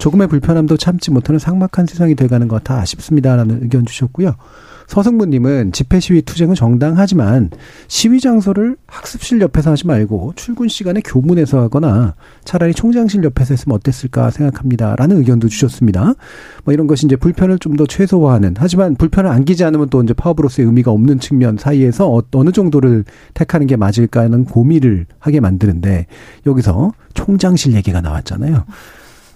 [0.00, 4.34] 조금의 불편함도 참지 못하는 삭막한 세상이 돼가는 것 같아 아쉽습니다라는 의견 주셨고요.
[4.88, 7.50] 서승부님은 집회 시위 투쟁은 정당하지만
[7.86, 14.30] 시위 장소를 학습실 옆에서 하지 말고 출근 시간에 교문에서 하거나 차라리 총장실 옆에서 했으면 어땠을까
[14.30, 16.14] 생각합니다라는 의견도 주셨습니다.
[16.64, 20.66] 뭐 이런 것이 이제 불편을 좀 더 최소화하는 하지만 불편을 안기지 않으면 또 이제 파업으로서의
[20.66, 26.06] 의미가 없는 측면 사이에서 어- 어느 정도를 택하는 게 맞을까 하는 고민을 하게 만드는데
[26.46, 28.64] 여기서 총장실 얘기가 나왔잖아요.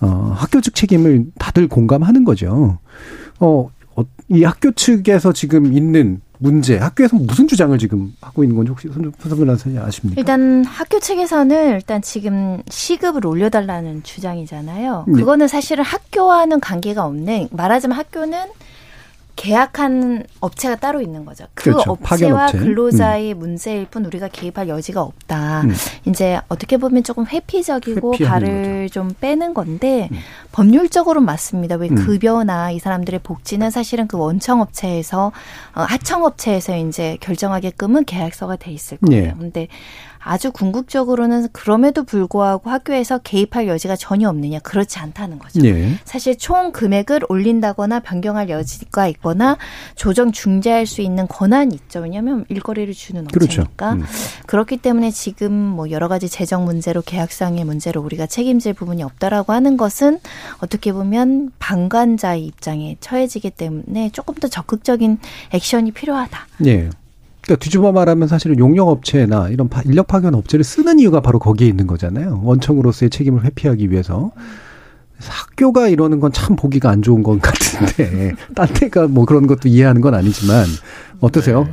[0.01, 2.79] 어, 학교 측 책임을 다들 공감하는 거죠.
[3.41, 8.71] 어, 어, 이 학교 측에서 지금 있는 문제, 학교에서 무슨 주장을 지금 하고 있는 건지
[8.71, 10.21] 혹시 손선별 선생님 아십니까?
[10.21, 15.05] 일단 학교 측에서는 일단 지금 시급을 올려달라는 주장이잖아요.
[15.09, 15.15] 네.
[15.15, 18.49] 그거는 사실은 학교와는 관계가 없는 말하자면 학교는
[19.37, 21.45] 계약한 업체가 따로 있는 거죠.
[21.55, 21.93] 그 그렇죠.
[21.93, 22.59] 업체와 파견업체.
[22.59, 25.63] 근로자의 문제일 뿐 우리가 개입할 여지가 없다.
[25.63, 25.75] 음.
[26.07, 30.09] 이제 어떻게 보면 조금 회피적이고 발을 좀 빼는 건데
[30.53, 31.77] 법률적으로 맞습니다.
[31.77, 31.97] 왜 음.
[31.97, 35.33] 급여나 이 사람들의 복지는 사실은 그 원청 업체에서
[35.75, 39.25] 어, 하청 업체에서 이제 결정하게끔은 계약서가 돼 있을 거예요.
[39.25, 39.35] 예.
[39.39, 39.69] 근데
[40.25, 45.65] 아주 궁극적으로는 그럼에도 불구하고 학교에서 개입할 여지가 전혀 없느냐 그렇지 않다는 거죠.
[45.65, 45.99] 예.
[46.05, 49.59] 사실 총 금액을 올린다거나 변경할 여지가 있거나
[49.95, 52.01] 조정 중재할 수 있는 권한이 있죠.
[52.01, 53.63] 왜냐하면 일거리를 주는 그렇죠.
[53.63, 53.93] 업체니까.
[53.95, 54.05] 음.
[54.47, 59.77] 그렇기 때문에 지금 뭐 여러 가지 재정 문제로 계약상의 문제로 우리가 책임질 부분이 없다라고 하는
[59.77, 60.19] 것은
[60.59, 65.19] 어떻게 보면 방관자의 입장에 처해지기 때문에 조금 더 적극적인
[65.53, 66.47] 액션이 필요하다.
[66.67, 66.91] 예.
[67.45, 71.69] 그러니까 뒤집어 말하면 사실은 용역 업체나 이런 파- 인력 파견 업체를 쓰는 이유가 바로 거기에
[71.69, 72.41] 있는 거잖아요.
[72.43, 74.33] 원청으로서의 책임을 회피하기 위해서.
[75.27, 80.01] 학교가 이러는 건 참 보기가 안 좋은 것 같은데 딴 데가 뭐 그런 것도 이해하는
[80.01, 80.67] 건 아니지만
[81.21, 81.69] 어떠세요?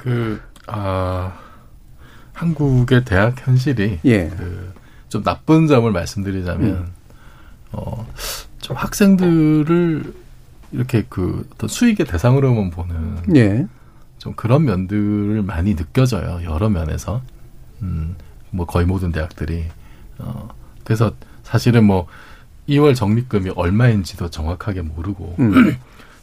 [0.00, 1.32] 그, 아,
[2.32, 4.28] 한국의 대학 현실이 예.
[4.28, 4.72] 그,
[5.08, 6.86] 좀 나쁜 점을 말씀드리자면, 음.
[7.72, 8.06] 어,
[8.60, 10.12] 좀 학생들을
[10.72, 13.66] 이렇게 그 어떤 수익의 대상으로만 보는 예.
[14.20, 16.40] 좀 그런 면들을 많이 느껴져요.
[16.44, 17.22] 여러 면에서.
[17.82, 18.16] 음,
[18.50, 19.64] 뭐 거의 모든 대학들이.
[20.18, 20.48] 어,
[20.84, 22.06] 그래서 사실은 뭐
[22.68, 25.36] 2월 적립금이 얼마인지도 정확하게 모르고.
[25.38, 25.52] 음.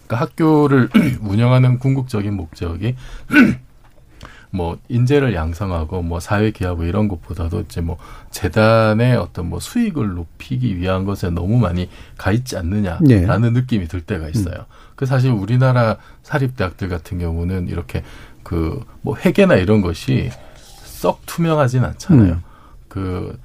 [0.06, 0.90] 그러니까 학교를
[1.22, 2.96] 운영하는 궁극적인 목적이
[4.52, 7.98] 뭐 인재를 양성하고 뭐 사회 기하고 이런 것보다도 이제 뭐
[8.30, 14.30] 재단의 어떤 뭐 수익을 높이기 위한 것에 너무 많이 가 있지 않느냐라는 느낌이 들 때가
[14.30, 14.66] 있어요.
[14.96, 18.04] 그 사실 우리나라 사립 대학들 같은 경우는 이렇게
[18.44, 20.30] 그 뭐 회계나 이런 것이
[20.84, 22.34] 썩 투명하진 않잖아요.
[22.34, 22.42] 음.
[22.90, 23.38] 그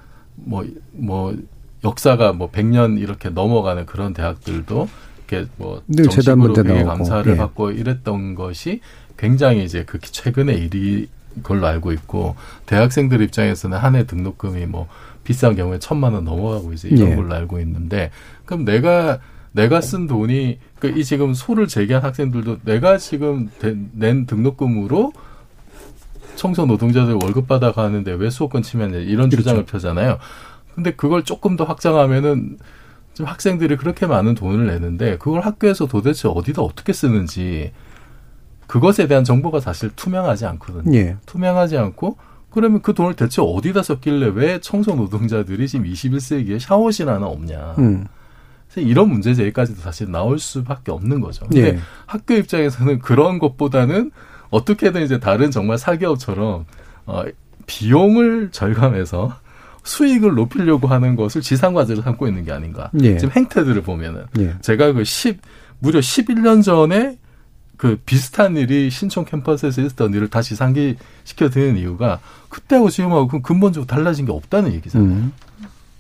[0.45, 1.37] 뭐 뭐
[1.85, 4.88] 역사가 뭐 100년 이렇게 넘어가는 그런 대학들도
[5.29, 7.37] 이렇게 뭐 정식으로 나오고, 감사를 예.
[7.37, 8.81] 받고 이랬던 것이
[9.16, 11.09] 굉장히 이제 그 최근의 일이
[11.42, 12.35] 걸로 알고 있고
[12.66, 14.88] 대학생들 입장에서는 한 해 등록금이 뭐
[15.25, 17.14] 비싼 경우에 천만 원 넘어가고 이제 이런 예.
[17.16, 18.11] 걸로 알고 있는데
[18.45, 19.18] 그럼 내가
[19.53, 25.12] 내가 쓴 돈이 그이 지금 소를 제기한 학생들도 내가 지금 대- 낸 등록금으로
[26.37, 29.37] 청소 노동자들 월급 받아가는데 왜 수호권 침해냐 이런 그렇죠.
[29.37, 30.19] 주장을 펴잖아요.
[30.75, 32.59] 근데 그걸 조금 더 확장하면은
[33.15, 37.73] 좀 학생들이 그렇게 많은 돈을 내는데 그걸 학교에서 도대체 어디다 어떻게 쓰는지
[38.67, 40.97] 그것에 대한 정보가 사실 투명하지 않거든요.
[40.97, 41.17] 예.
[41.27, 42.17] 투명하지 않고
[42.49, 47.75] 그러면 그 돈을 대체 어디다 썼길래 왜 청소 노동자들이 지금 21세기에 샤워실 하나 없냐.
[47.79, 48.07] 음.
[48.81, 51.47] 이런 문제 제기까지도 사실 나올 수밖에 없는 거죠.
[51.47, 51.79] 근데 예.
[52.07, 54.11] 학교 입장에서는 그런 것보다는
[54.51, 56.65] 어떻게든 이제 다른 정말 사기업처럼
[57.07, 57.25] 어,
[57.67, 59.37] 비용을 절감해서
[59.85, 62.91] 수익을 높이려고 하는 것을 지상과제로 삼고 있는 게 아닌가.
[63.03, 63.19] 예.
[63.19, 64.55] 지금 행태들을 보면은 예.
[64.61, 65.41] 제가 그 10,
[65.81, 67.19] 무려 11년 전에
[67.77, 73.89] 그 비슷한 일이 신촌 캠퍼스에서 있었던 일을 다시 상기시켜 드리는 이유가 그때하고 지금하고 그 근본적으로
[73.89, 75.11] 달라진 게 없다는 얘기잖아요.
[75.11, 75.33] 음.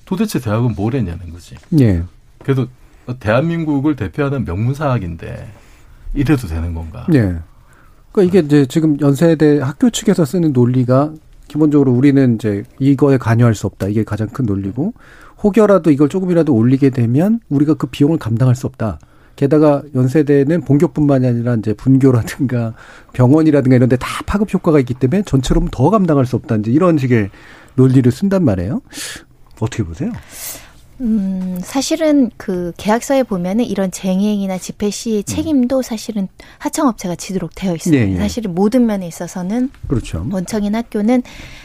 [0.04, 1.56] 도대체 대학은 뭘 했냐는 거지.
[1.80, 2.04] 예.
[2.42, 2.66] 그래도
[3.20, 5.48] 대한민국을 대표하는 명문사학인데
[6.14, 7.06] 이래도 되는 건가?
[7.14, 7.36] 예.
[8.12, 11.12] 그러니까 이게 이제 지금 연세대 학교 측에서 쓰는 논리가
[11.48, 13.88] 기본적으로 우리는 이제 이거에 관여할 수 없다.
[13.88, 14.92] 이게 가장 큰 논리고
[15.42, 18.98] 혹여라도 이걸 조금이라도 올리게 되면 우리가 그 비용을 감당할 수 없다.
[19.34, 22.74] 게다가 연세대는 본교뿐만이 아니라 이제 분교라든가
[23.14, 26.56] 병원이라든가 이런 데 다 파급 효과가 있기 때문에 전체로 더 감당할 수 없다.
[26.56, 27.30] 이제 이런 식의
[27.74, 28.82] 논리를 쓴단 말이에요.
[29.58, 30.12] 어떻게 보세요?
[31.02, 37.96] 음, 사실은 그 계약서에 보면은 이런 쟁행이나 집회 시의 책임도 사실은 하청업체가 지도록 되어 있어요.
[37.96, 38.16] 예, 예.
[38.16, 40.24] 사실은 모든 면에 있어서는 그렇죠.
[40.30, 41.24] 원청인 학교는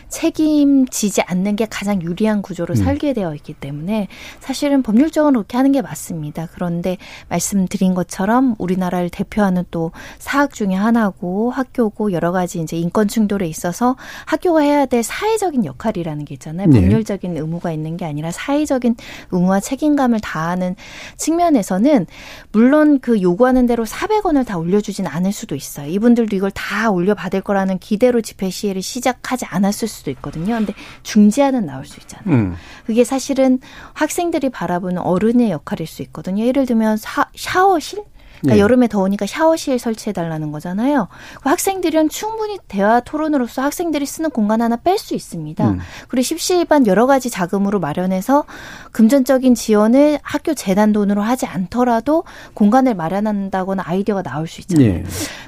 [0.10, 2.76] 책임지지 않는 게 가장 유리한 구조로 음.
[2.76, 4.08] 설계되어 있기 때문에
[4.39, 6.48] 사실은 법률적으로 그렇게 하는 게 맞습니다.
[6.54, 6.98] 그런데
[7.30, 13.96] 말씀드린 것처럼 우리나라를 대표하는 또 사학 중에 하나고 학교고 여러 가지 이제 인권 충돌에 있어서
[14.26, 16.67] 학교가 해야 될 사회적인 역할이라는 게 있잖아요.
[16.67, 16.82] 네.
[16.82, 18.96] 법률적인 의무가 있는 게 아니라 사회적인
[19.32, 20.76] 의무와 책임감을 다하는
[21.17, 22.06] 측면에서는
[22.52, 25.88] 물론 그 요구하는 대로 400원을 다 올려주진 않을 수도 있어요.
[25.88, 30.55] 이분들도 이걸 다 올려받을 거라는 기대로 집회 시위를 시작하지 않았을 수도 있거든요.
[30.55, 32.36] 근데 중재안은 나올 수 있잖아요.
[32.36, 32.55] 음.
[32.86, 33.60] 그게 사실은
[33.93, 36.43] 학생들이 바라보는 어른의 역할일 수 있거든요.
[36.45, 38.03] 예를 들면 사- 샤워실
[38.41, 38.60] 그러니까 예.
[38.62, 41.08] 여름에 더우니까 샤워실 설치해 달라는 거잖아요.
[41.41, 45.69] 그 학생들이랑 충분히 대화 토론으로서 학생들이 쓰는 공간 하나 뺄 수 있습니다.
[45.69, 45.80] 음.
[46.08, 48.45] 그리고 십시일반 여러 가지 자금으로 마련해서
[48.91, 52.23] 금전적인 지원을 학교 재단 돈으로 하지 않더라도
[52.54, 54.88] 공간을 마련한다거나 아이디어가 나올 수 있잖아요.
[54.88, 55.04] 예.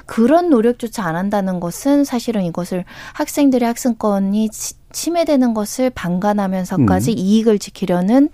[0.06, 7.16] 그런 노력조차 안 한다는 것은 사실은 이것을 학생들의 학생권이 치- 침해되는 것을 방관하면서까지 음.
[7.18, 8.28] 이익을 지키려는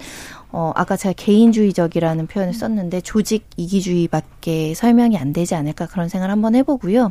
[0.58, 6.54] 어 아까 제가 개인주의적이라는 표현을 썼는데 조직 이기주의밖에 설명이 안 되지 않을까 그런 생각을 한번
[6.54, 7.10] 해보고요.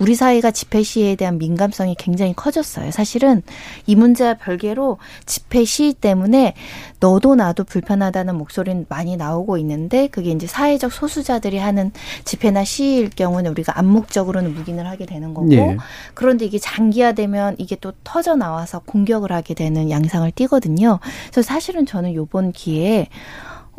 [0.00, 2.90] 우리 사회가 집회 시위에 대한 민감성이 굉장히 커졌어요.
[2.90, 3.42] 사실은
[3.84, 4.96] 이 문제와 별개로
[5.26, 6.54] 집회 시위 때문에
[7.00, 11.92] 너도 나도 불편하다는 목소리는 많이 나오고 있는데 그게 이제 사회적 소수자들이 하는
[12.24, 15.76] 집회나 시위일 경우는 우리가 암묵적으로는 묵인을 하게 되는 거고 예.
[16.14, 20.98] 그런데 이게 장기화되면 이게 또 터져 나와서 공격을 하게 되는 양상을 띠거든요.
[21.30, 23.08] 그래서 사실은 저는 요번 기회에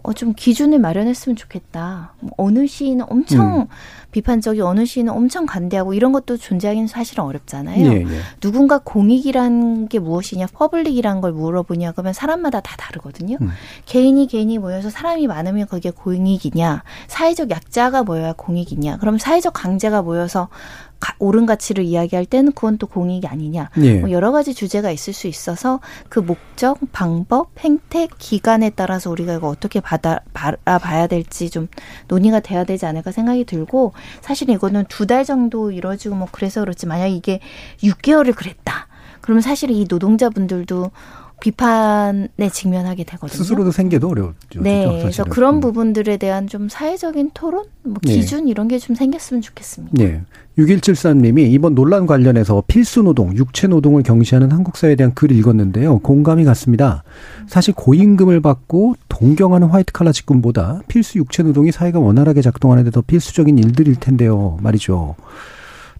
[0.03, 2.13] 어, 좀 기준을 마련했으면 좋겠다.
[2.21, 3.67] 뭐 어느 시위는 엄청 음.
[4.11, 7.85] 비판적이 어느 시위는 엄청 관대하고 이런 것도 존재하기는 사실은 어렵잖아요.
[7.85, 8.05] 예, 예.
[8.41, 13.37] 누군가 공익이란 게 무엇이냐, public이란 걸 물어보냐, 그러면 사람마다 다 다르거든요.
[13.41, 13.49] 음.
[13.85, 20.49] 개인이 개인이 모여서 사람이 많으면 그게 공익이냐, 사회적 약자가 모여야 공익이냐, 그럼 사회적 강자가 모여서
[20.49, 20.88] 가-
[21.19, 23.69] 옳은 가치를 이야기할 때는 그건 또 공익이 아니냐.
[23.81, 23.99] 예.
[23.99, 29.47] 뭐 여러 가지 주제가 있을 수 있어서 그 목적, 방법, 행태, 기간에 따라서 우리가 이거
[29.47, 31.67] 어떻게 받아 바라봐야 될지 좀
[32.07, 36.85] 논의가 돼야 되지 않을까 생각이 들고 사실 이거는 두 달 정도 이루어지고 뭐 그래서 그렇지
[36.85, 37.39] 만약 이게
[37.81, 38.87] 6개월을 그랬다.
[39.21, 40.91] 그러면 사실 이 노동자분들도
[41.39, 43.37] 비판에 직면하게 되거든요.
[43.37, 44.61] 스스로도 생계도 어려워죠.
[44.61, 44.89] 네, 그죠?
[44.91, 45.29] 그래서 사실은.
[45.29, 45.59] 그런 음.
[45.61, 48.13] 부분들에 대한 좀 사회적인 토론, 뭐 네.
[48.13, 50.03] 기준 이런 게 좀 생겼으면 좋겠습니다.
[50.03, 50.21] 예.
[50.57, 55.99] 6173님이 이번 논란 관련해서 필수 노동, 육체 노동을 경시하는 한국 사회에 대한 글을 읽었는데요.
[55.99, 57.03] 공감이 갔습니다.
[57.47, 63.01] 사실 고임금을 받고 동경하는 화이트 칼라 직군보다 필수 육체 노동이 사회가 원활하게 작동하는 데 더
[63.01, 64.57] 필수적인 일들일 텐데요.
[64.61, 65.15] 말이죠.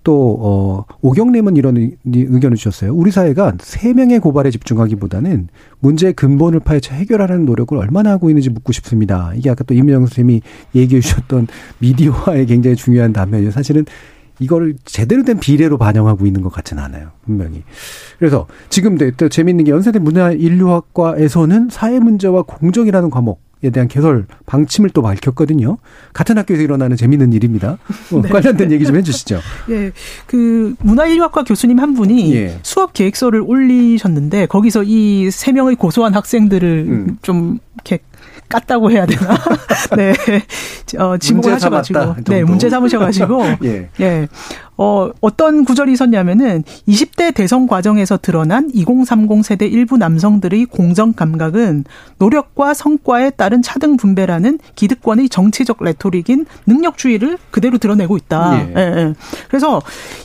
[0.10, 2.92] 또, 어, 오경님은 이런 의- 의견을 주셨어요.
[2.96, 5.50] 우리 사회가 세 명의 고발에 집중하기보다는
[5.82, 9.32] 문제의 근본을 파헤쳐 해결하려는 노력을 얼마나 하고 있는지 묻고 싶습니다.
[9.36, 10.42] 이게 아까 또 이민영 선생님이
[10.74, 11.46] 얘기해 주셨던
[11.78, 13.52] 미디어화의 굉장히 중요한 단면이에요.
[13.52, 13.86] 사실은
[14.40, 17.10] 이거를 제대로 된 비례로 반영하고 있는 것 같지는 않아요.
[17.26, 17.62] 분명히.
[18.18, 24.26] 그래서 지금 또- 또 재밌는 게 연세대 문화인류학과에서는 사회 문제와 공정이라는 과목 에 대한 개설
[24.46, 25.80] 방침을 또 밝혔거든요.
[26.14, 27.78] 같은 학교에서 일어나는 재밌는 일입니다.
[28.14, 28.30] 어, 네.
[28.30, 29.42] 관련된 얘기 좀 해주시죠.
[29.70, 29.92] 예,
[30.28, 32.60] 그 문화인류학과 교수님 한 분이 예.
[32.64, 37.18] 수업 계획서를 올리셨는데 거기서 이 세 명의 고소한 학생들을 음.
[37.22, 38.00] 좀 이렇게
[38.50, 39.38] 깠다고 해야 되나?
[39.96, 40.14] 네,
[40.98, 42.44] 어, 지목을 하셔가지고, 네.
[42.44, 43.90] 문제 삼으셔가지고, 예.
[44.00, 44.28] 예,
[44.78, 51.84] 어, 어떤 구절이 있었냐면은 20대 대선 과정에서 드러난 2030 세대 일부 남성들의 공정 감각은
[52.18, 58.56] 노력과 성과에 따른 차등 분배라는 기득권의 정치적 레토릭인 능력주의를 그대로 드러내고 있다.
[58.56, 58.74] 예.
[58.76, 59.14] 예, 예.
[59.50, 59.82] 그래서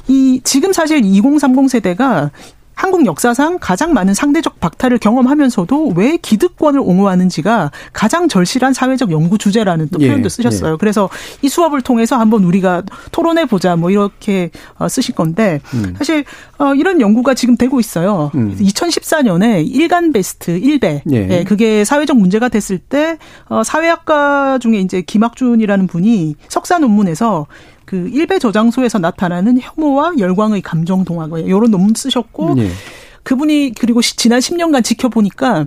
[0.09, 2.31] 이 지금 사실 2030 세대가
[2.75, 9.89] 한국 역사상 가장 많은 상대적 박탈을 경험하면서도 왜 기득권을 옹호하는지가 가장 절실한 사회적 연구 주제라는
[9.93, 10.73] 또 예, 표현도 쓰셨어요.
[10.75, 10.77] 예.
[10.79, 11.09] 그래서
[11.43, 12.83] 이 수업을 통해서 한번 우리가
[13.13, 15.95] 토론해 보자 뭐 이렇게 어, 쓰실 건데 음.
[15.97, 16.25] 사실
[16.59, 18.31] 어, 이런 연구가 지금 되고 있어요.
[18.35, 18.57] 음.
[18.59, 21.29] 2014년에 일간 베스트 1배 예.
[21.31, 27.47] 예, 그게 사회적 문제가 됐을 때 어, 사회학과 중에 이제 김학준이라는 분이 석사 논문에서
[27.85, 32.68] 그 일배 저장소에서 나타나는 혐오와 열광의 감정 동화가 이런 논문 쓰셨고 예.
[33.23, 35.66] 그분이 그리고 시- 지난 10년간 지켜보니까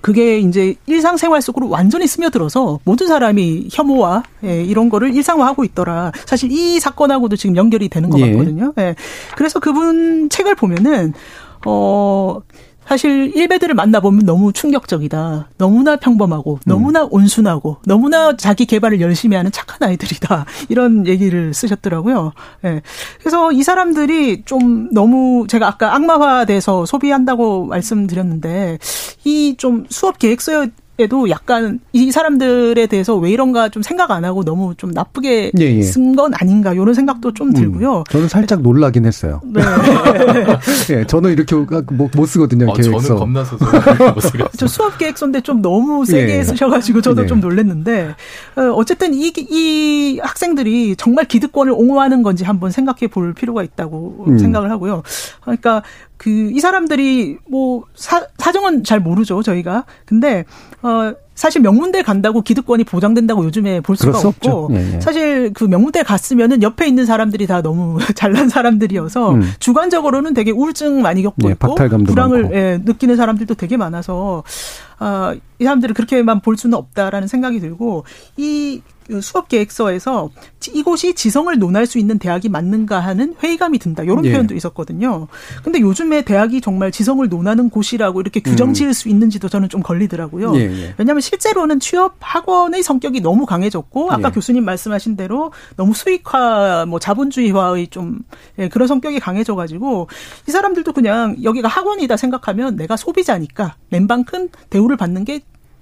[0.00, 6.12] 그게 이제 일상생활 속으로 완전히 스며들어서 모든 사람이 혐오와 예, 이런 거를 일상화하고 있더라.
[6.26, 8.32] 사실 이 사건하고도 지금 연결이 되는 것 예.
[8.32, 8.74] 같거든요.
[8.78, 8.94] 예.
[9.34, 11.14] 그래서 그분 책을 보면은
[11.64, 12.38] 어
[12.86, 15.48] 사실 일베들을 만나보면 너무 충격적이다.
[15.58, 20.44] 너무나 평범하고, 너무나 온순하고, 너무나 자기 개발을 열심히 하는 착한 아이들이다.
[20.68, 22.32] 이런 얘기를 쓰셨더라고요.
[22.64, 22.82] 예.
[23.20, 28.78] 그래서 이 사람들이 좀 너무 제가 아까 악마화돼서 소비한다고 말씀드렸는데,
[29.24, 34.44] 이 좀 수업 계획서에 에도 약간 이 사람들에 대해서 왜 이런가 좀 생각 안 하고
[34.44, 35.82] 너무 좀 나쁘게 예, 예.
[35.82, 37.98] 쓴건 아닌가 이런 생각도 좀 들고요.
[37.98, 39.40] 음, 저는 살짝 놀라긴 했어요.
[39.44, 39.60] 네.
[40.94, 43.00] 예, 저는 이렇게 못, 못 쓰거든요, 어, 계획서.
[43.00, 43.58] 저는 겁나서.
[44.56, 46.44] 저 수업 계획서인데 좀 너무 세게 예.
[46.44, 47.26] 쓰셔가지고 저도 네.
[47.26, 48.14] 좀 놀랐는데
[48.54, 54.38] 어, 어쨌든 이, 이 학생들이 정말 기득권을 옹호하는 건지 한번 생각해 볼 필요가 있다고 음.
[54.38, 55.02] 생각을 하고요.
[55.42, 55.82] 그러니까
[56.16, 59.84] 그 이 사람들이 뭐 사, 사정은 잘 모르죠 저희가.
[60.04, 60.44] 근데
[60.84, 64.68] 어 사실 명문대 간다고 기득권이 보장된다고 요즘에 볼 수가 없고.
[64.72, 65.00] 예, 예.
[65.00, 69.52] 사실 그 명문대 갔으면은 옆에 있는 사람들이 다 너무 잘난 사람들이어서 음.
[69.58, 72.56] 주관적으로는 되게 우울증 많이 겪고 예, 있고 불황을 많고.
[72.56, 74.44] 예, 느끼는 사람들도 되게 많아서
[74.98, 78.04] 아, 이 사람들을 그렇게만 볼 수는 없다라는 생각이 들고
[78.36, 78.82] 이그
[79.20, 80.30] 수업 계획서에서
[80.72, 84.02] 이곳이 지성을 논할 수 있는 대학이 맞는가 하는 회의감이 든다.
[84.02, 84.32] 이런 예.
[84.32, 85.28] 표현도 있었거든요.
[85.62, 88.74] 근데 요즘에 대학이 정말 지성을 논하는 곳이라고 이렇게 규정 음.
[88.74, 90.56] 지을 수 있는지도 저는 좀 걸리더라고요.
[90.56, 90.94] 예, 예.
[90.96, 94.32] 왜냐하면 실제로는 취업 학원의 성격이 너무 강해졌고 아까 예.
[94.32, 98.20] 교수님 말씀하신 대로 너무 수익화, 뭐 자본주의화의 좀
[98.58, 100.08] 예, 그런 성격이 강해져가지고
[100.48, 105.40] 이 사람들도 그냥 여기가 학원이다 생각하면 내가 소비자니까 맨방큰 대우를 받는 게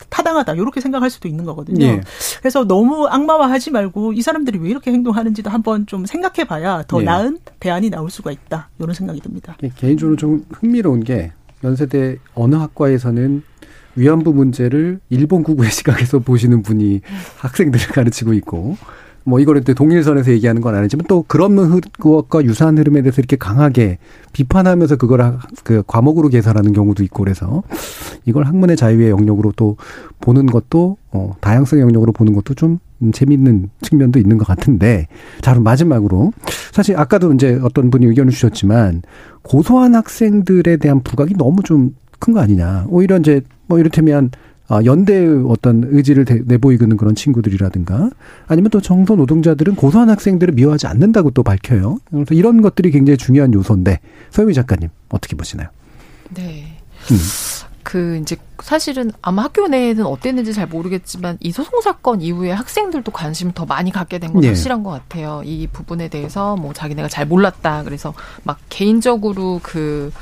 [0.08, 1.84] 타당하다 이렇게 생각할 수도 있는 거거든요.
[1.84, 2.00] 예.
[2.40, 7.04] 그래서 너무 악마화하지 말고 이 사람들이 왜 이렇게 행동하는지도 한번 좀 생각해봐야 더 예.
[7.04, 9.56] 나은 대안이 나올 수가 있다 이런 생각이 듭니다.
[9.62, 11.32] 예, 개인적으로 좀 흥미로운 게
[11.64, 13.42] 연세대 어느 학과에서는
[13.94, 17.00] 위안부 문제를 일본 구구의 시각에서 보시는 분이
[17.38, 18.76] 학생들을 가르치고 있고
[19.24, 23.36] 뭐 이거를 또 동일선에서 얘기하는 건 아니지만 또 그런 흐- 것과 유사한 흐름에 대해서 이렇게
[23.36, 23.98] 강하게
[24.32, 27.62] 비판하면서 그걸 학- 그 과목으로 계산하는 경우도 있고 그래서
[28.24, 29.76] 이걸 학문의 자유의 영역으로 또
[30.20, 35.06] 보는 것도 어 다양성의 영역으로 보는 것도 좀 음, 재미있는 측면도 있는 것 같은데
[35.40, 36.32] 자 그럼 마지막으로
[36.72, 39.02] 사실 아까도 이제 어떤 분이 의견을 주셨지만
[39.42, 41.94] 고소한 학생들에 대한 부각이 너무 좀
[42.24, 42.86] 큰 거 아니냐.
[42.88, 48.10] 오히려 이제 뭐 이를테면 아, 연대의 어떤 의지를 대- 내보이는 그런 친구들이라든가
[48.46, 51.98] 아니면 또 정서 노동자들은 고소한 학생들을 미워하지 않는다고 또 밝혀요.
[52.10, 54.00] 그래서 이런 것들이 굉장히 중요한 요소인데
[54.30, 55.68] 서유미 작가님 어떻게 보시나요?
[56.34, 56.78] 네.
[57.10, 57.16] 음.
[57.82, 63.52] 그 이제 사실은 아마 학교 내에는 어땠는지 잘 모르겠지만 이 소송 사건 이후에 학생들도 관심을
[63.54, 64.48] 더 많이 갖게 된건 예.
[64.48, 65.42] 확실한 것 같아요.
[65.44, 67.82] 이 부분에 대해서 뭐 자기네가 잘 몰랐다.
[67.82, 70.12] 그래서 막 개인적으로 그,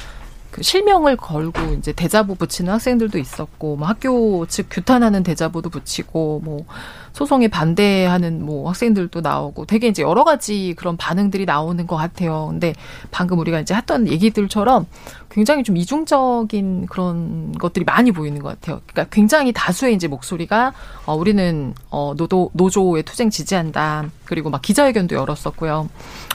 [0.51, 6.65] 그 실명을 걸고 이제 대자보 붙이는 학생들도 있었고 뭐 학교 측 규탄하는 대자보도 붙이고 뭐
[7.13, 12.49] 소송에 반대하는 뭐 학생들도 나오고 되게 이제 여러 가지 그런 반응들이 나오는 것 같아요.
[12.51, 12.75] 근데
[13.11, 14.87] 방금 우리가 이제 했던 얘기들처럼
[15.31, 18.81] 굉장히 좀 이중적인 그런 것들이 많이 보이는 것 같아요.
[18.87, 20.73] 그러니까 굉장히 다수의 이제 목소리가
[21.07, 24.07] 어 우리는 어 노도 노조의 투쟁 지지한다.
[24.25, 25.89] 그리고 막 기자회견도 열었었고요.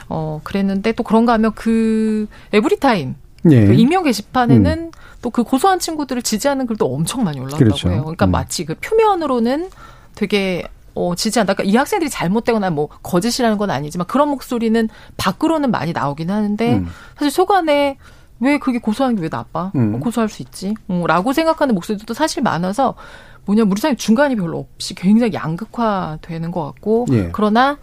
[0.08, 3.16] 어 그랬는데 또 그런가 하면 그 에브리타임
[3.52, 3.66] 예.
[3.66, 4.92] 그 익명 게시판에는
[5.22, 7.90] 또그 고소한 친구들을 지지하는 글도 엄청 많이 올라왔다고 그렇죠.
[7.90, 8.02] 해요.
[8.02, 8.32] 그러니까 음.
[8.32, 9.70] 마치 그 표면으로는
[10.16, 11.54] 되게 어, 지지한다.
[11.54, 14.88] 그러니까 이 학생들이 잘못되거나 뭐 거짓이라는 건 아니지만 그런 목소리는
[15.18, 16.88] 밖으로는 많이 나오긴 하는데 음.
[17.16, 17.98] 사실 속안에
[18.40, 19.72] 왜 그게 고소하는 게 왜 나빠?
[19.76, 19.96] 음.
[19.96, 20.74] 어, 고소할 수 있지.
[20.88, 22.96] 어, 라고 생각하는 목소리도 사실 많아서
[23.46, 27.30] 뭐냐면 우리 사회 중간이 별로 없이 굉장히 양극화되는 것 같고 예.
[27.32, 27.78] 그러나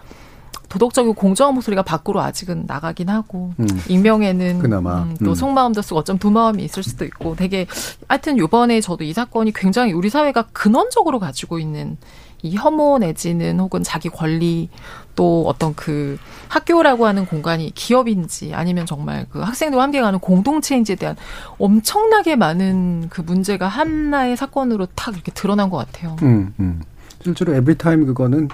[0.73, 3.67] 도덕적이고 공정한 목소리가 밖으로 아직은 나가긴 하고 음.
[3.89, 5.03] 익명에는 그나마.
[5.03, 5.35] 음, 또 음.
[5.35, 7.67] 속마음도 쓰고 어쩜 두 마음이 있을 수도 있고 되게
[8.09, 11.99] 하여튼 요번에 저도 이 사건이 굉장히 우리 사회가 근원적으로 가지고 있는
[12.41, 14.71] 이 혐오 내지는 혹은 자기 권리
[15.15, 16.17] 또 어떤 그
[16.49, 21.17] 학교라고 하는 공간이 기업인지 아니면 정말 그 학생들과 함께 가는 공동체인지에 대한
[21.59, 26.17] 엄청나게 많은 그 문제가 하나의 사건으로 탁 이렇게 드러난 것 같아요.
[26.23, 26.81] 음, 음.
[27.23, 28.49] 실제로 에브리타임 그거는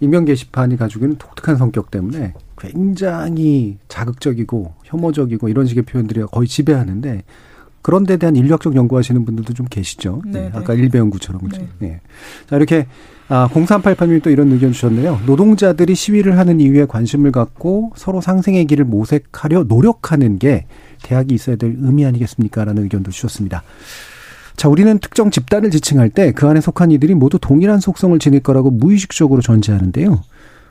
[0.00, 7.22] 익명 게시판이 가지고 있는 독특한 성격 때문에 굉장히 자극적이고 혐오적이고 이런 식의 표현들이 거의 지배하는데
[7.82, 10.22] 그런 데 대한 인류학적 연구하시는 분들도 좀 계시죠.
[10.26, 10.50] 네, 네, 네.
[10.52, 11.62] 아까 일배 연구처럼 그죠.
[11.62, 11.68] 네.
[11.78, 12.00] 네.
[12.48, 12.86] 자 이렇게
[13.28, 15.20] 아 0388님이 또 이런 의견 주셨네요.
[15.26, 20.66] 노동자들이 시위를 하는 이유에 관심을 갖고 서로 상생의 길을 모색하려 노력하는 게
[21.02, 23.62] 대학이 있어야 될 의미 아니겠습니까?라는 의견도 주셨습니다.
[24.58, 28.70] 자, 우리는 특정 집단을 지칭할 때 그 안에 속한 이들이 모두 동일한 속성을 지닐 거라고
[28.70, 30.20] 무의식적으로 전제하는데요.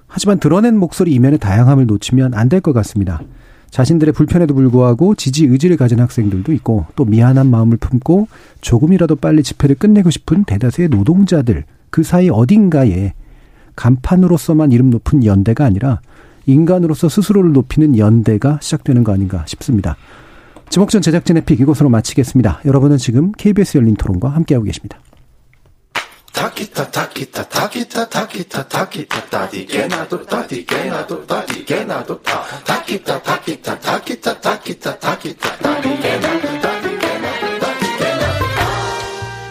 [0.08, 3.22] 하지만 드러낸 목소리 이면의 다양함을 놓치면 안 될 것 같습니다.
[3.72, 8.28] 자신들의 불편에도 불구하고 지지 의지를 가진 학생들도 있고 또 미안한 마음을 품고
[8.62, 13.14] 조금이라도 빨리 집회를 끝내고 싶은 대다수의 노동자들 그 사이 어딘가에
[13.76, 16.02] 간판으로서만 이름 높은 연대가 아니라
[16.46, 19.96] 인간으로서 스스로를 높이는 연대가 시작되는 거 아닌가 싶습니다.
[20.70, 22.62] 지목전 제작진의 픽 이것으로 마치겠습니다.
[22.66, 25.00] 여러분은 지금 KBS 열린 토론과 함께하고 계십니다.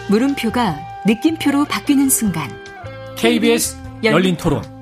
[0.09, 2.49] 물음표가 느낌표로 바뀌는 순간
[3.17, 4.76] KBS 열린 토론.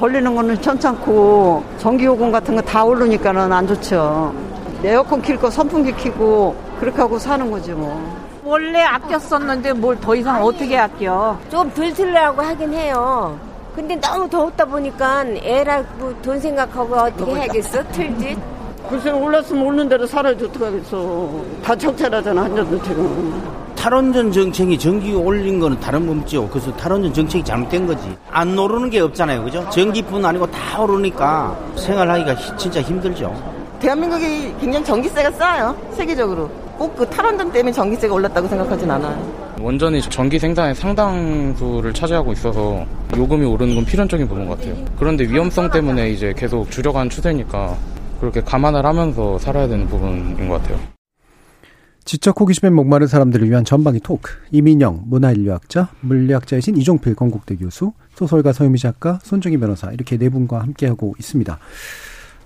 [0.00, 4.32] 벌리는 거는 괜찮고 전기요금 같은 거 다 오르니까는 안 좋죠.
[4.82, 8.18] 에어컨 킬거 선풍기 키고 그렇게 하고 사는 거지 뭐.
[8.42, 11.36] 원래 아꼈었는데 뭘 더 이상 어떻게 아껴?
[11.50, 13.38] 좀 덜 틀려고 하긴 해요.
[13.76, 17.82] 근데 너무 더웠다 보니까 애라고 돈 생각하고 어떻게 해야겠어?
[17.92, 18.36] 틀지?
[18.88, 21.30] 글쎄 올랐으면 오르는 대로 살아야지 어떡하겠어.
[21.62, 23.59] 다 적자라잖아 한전도 지금.
[23.80, 26.46] 탈원전 정책이 전기 올린 거는 다른 문제요.
[26.50, 28.14] 그래서 탈원전 정책이 잘못된 거지.
[28.30, 29.42] 안 오르는 게 없잖아요.
[29.42, 29.66] 그죠?
[29.70, 33.34] 전기뿐 아니고 다 오르니까 생활하기가 히- 진짜 힘들죠.
[33.80, 35.74] 대한민국이 굉장히 전기세가 싸요.
[35.92, 36.46] 세계적으로.
[36.76, 39.56] 꼭 그 탈원전 때문에 전기세가 올랐다고 생각하진 않아요.
[39.58, 42.84] 원전이 전기 생산의 상당수를 차지하고 있어서
[43.16, 44.74] 요금이 오르는 건 필연적인 부분 같아요.
[44.98, 47.74] 그런데 위험성 때문에 이제 계속 줄여가는 추세니까
[48.20, 50.78] 그렇게 감안을 하면서 살아야 되는 부분인 것 같아요.
[52.10, 54.32] 지적 호기심에 목마른 사람들을 위한 전방위 토크.
[54.50, 61.14] 이민영 문화인류학자, 물리학자이신 이종필 건국대 교수, 소설가 서유미 작가, 손정희 변호사 이렇게 네 분과 함께하고
[61.20, 61.56] 있습니다.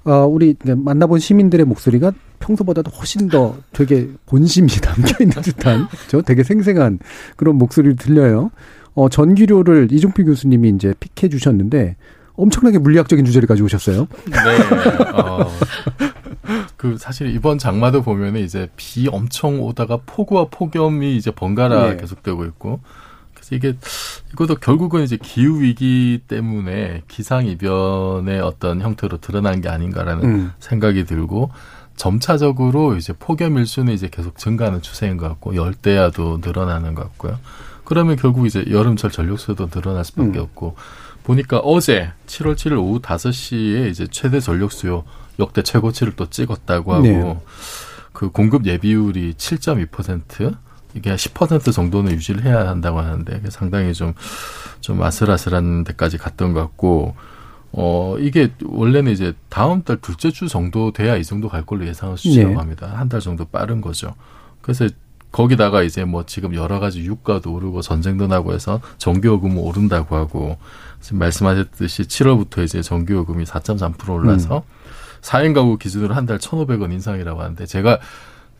[0.04, 6.42] 어, 우리 만나본 시민들의 목소리가 평소보다도 훨씬 더 되게 본심이 담겨 있는 듯한, 저 되게
[6.42, 6.98] 생생한
[7.36, 8.50] 그런 목소리를 들려요.
[8.92, 11.96] 어, 전기료를 이종필 교수님이 이제 픽해 주셨는데
[12.34, 14.08] 엄청나게 물리학적인 주제를 가지고 오셨어요.
[14.26, 15.12] 네.
[15.14, 15.48] 어,
[16.84, 21.96] 그 사실 이번 장마도 보면은 이제 비 엄청 오다가 폭우와 폭염이 이제 번갈아 네.
[21.96, 22.80] 계속되고 있고
[23.32, 23.74] 그래서 이게
[24.34, 30.52] 이것도 결국은 이제 기후 위기 때문에 기상 이변의 어떤 형태로 드러난 게 아닌가라는 음.
[30.58, 31.52] 생각이 들고
[31.96, 37.38] 점차적으로 이제 폭염 일수는 이제 계속 증가하는 추세인 것 같고 열대야도 늘어나는 것 같고요.
[37.84, 40.42] 그러면 결국 이제 여름철 전력수도 늘어날 수밖에 음.
[40.42, 40.76] 없고
[41.22, 45.04] 보니까 어제 7월 7일 오후 5시에 이제 최대 전력 수요
[45.38, 47.38] 역대 최고치를 또 찍었다고 하고 네.
[48.12, 50.54] 그 공급 예비율이 7.2%
[50.94, 57.16] 이게 10% 정도는 유지를 해야 한다고 하는데 상당히 좀좀 아슬아슬한 데까지 갔던 것 같고
[57.72, 62.16] 어 이게 원래는 이제 다음 달 둘째 주 정도 돼야 이 정도 갈 걸로 예상할
[62.16, 62.54] 수 있다고 네.
[62.54, 62.92] 합니다.
[62.94, 64.14] 한 달 정도 빠른 거죠.
[64.62, 64.86] 그래서
[65.32, 70.56] 거기다가 이제 뭐 지금 여러 가지 유가도 오르고 전쟁도 나고 해서 전기요금은 오른다고 하고
[71.00, 74.62] 지금 말씀하셨듯이 7월부터 이제 전기요금이 4.3% 올라서 음.
[75.24, 77.98] 사 4인 가구 기준으로 한 달 1,500원 인상이라고 하는데 제가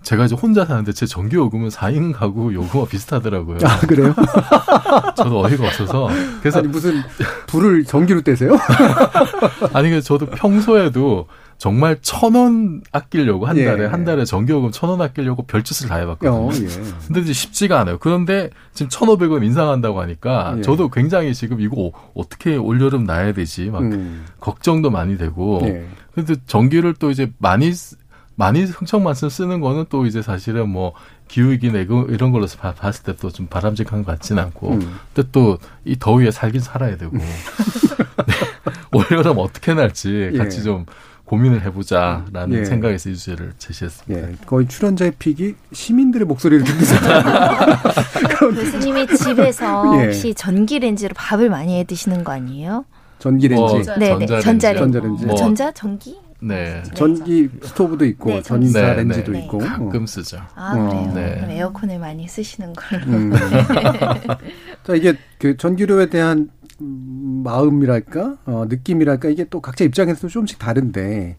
[0.04, 3.58] 제가 이제 혼자 사는데 제 전기 요금은 4인 가구 요금과 비슷하더라고요.
[3.64, 4.14] 아, 그래요?
[5.16, 6.08] 저도 어이가 없어서.
[6.40, 7.02] 그래서 아니, 무슨
[7.46, 8.56] 불을 전기로 떼세요?
[9.72, 11.26] 아니 그 저도 평소에도
[11.56, 13.64] 정말 천 원 아끼려고 한 예.
[13.64, 16.48] 달에 한 달에 전기 요금 천 원 아끼려고 별짓을 다 해봤거든요.
[16.48, 16.66] 어, 예.
[17.06, 17.98] 근데 이제 쉽지가 않아요.
[17.98, 20.62] 그런데 지금 천오백 원 인상한다고 하니까 예.
[20.62, 24.24] 저도 굉장히 지금 이거 어떻게 올여름 나야 되지 막 음.
[24.40, 25.62] 걱정도 많이 되고.
[25.64, 25.86] 예.
[26.14, 27.96] 근데 전기를 또 이제 많이 쓰-
[28.36, 30.92] 많이 흥청만큼 쓰는 거는 또 이제 사실은 뭐
[31.28, 34.96] 기후위기나 이거- 이런 걸로 봐- 봤을 때 또 좀 바람직한 것 같지는 않고 음.
[35.14, 37.24] 근데 또 이 더위에 살긴 살아야 되고 네.
[38.92, 40.38] 올여름 어떻게 날지 예.
[40.38, 40.84] 같이 좀
[41.24, 42.64] 고민을 해보자라는 예.
[42.64, 44.28] 생각에서 이 주제를 제시했습니다.
[44.30, 46.80] 예, 거의 출연자의 픽이 시민들의 목소리를 듣는
[48.54, 50.04] 교수님이 집에서 예.
[50.06, 52.84] 혹시 전기레인지로 밥을 많이 해 드시는 거 아니에요?
[53.20, 54.26] 전기레인지, 어, 네, 네.
[54.26, 54.78] 전자레인지.
[54.80, 56.18] 전자레인지, 뭐 전자 전기?
[56.44, 56.82] 네.
[56.94, 59.44] 전기 스토브도 있고 네, 전자 네, 렌지도 네.
[59.44, 60.40] 있고 가끔 쓰죠.
[60.54, 61.12] 아 그래요.
[61.14, 61.34] 네.
[61.36, 63.02] 그럼 에어컨을 많이 쓰시는 걸로.
[63.06, 63.32] 음.
[64.84, 71.36] 자 이게 그 전기료에 대한 음, 마음이랄까 어, 느낌이랄까 이게 또 각자 입장에서 조금씩 다른데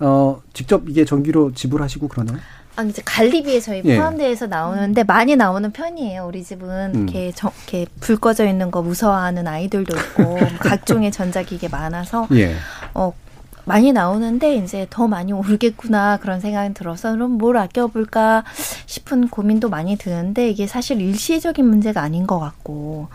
[0.00, 2.38] 어 직접 이게 전기료 지불하시고 그러나요?
[2.78, 3.96] 아, 이제 관리비에 저희 예.
[3.96, 6.24] 포함돼서 나오는데 많이 나오는 편이에요.
[6.26, 7.02] 우리 집은 음.
[7.08, 12.54] 이렇게, 저, 이렇게 불 꺼져 있는 거 무서워하는 아이들도 있고 뭐 각종의 전자기기 많아서 예.
[12.94, 13.12] 어
[13.68, 18.42] 많이 나오는데 이제 더 많이 오르겠구나 그런 생각이 들어서 그럼 뭘 아껴볼까
[18.86, 23.08] 싶은 고민도 많이 드는데 이게 사실 일시적인 문제가 아닌 것 같고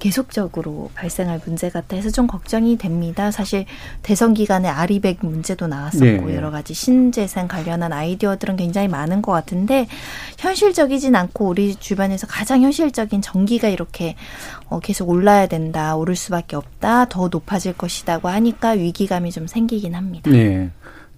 [0.00, 3.30] 계속적으로 발생할 문제 같아 해서 좀 걱정이 됩니다.
[3.30, 3.66] 사실
[4.02, 6.34] 대선 기간에 아리백 문제도 나왔었고 네.
[6.34, 9.86] 여러 가지 신재생 관련한 아이디어들은 굉장히 많은 것 같은데
[10.38, 14.16] 현실적이진 않고 우리 주변에서 가장 현실적인 전기가 이렇게
[14.68, 19.99] 어, 계속 올라야 된다, 오를 수밖에 없다, 더 높아질 것이다고 하니까 위기감이 좀 생기긴 합니다.
[20.30, 20.70] 네.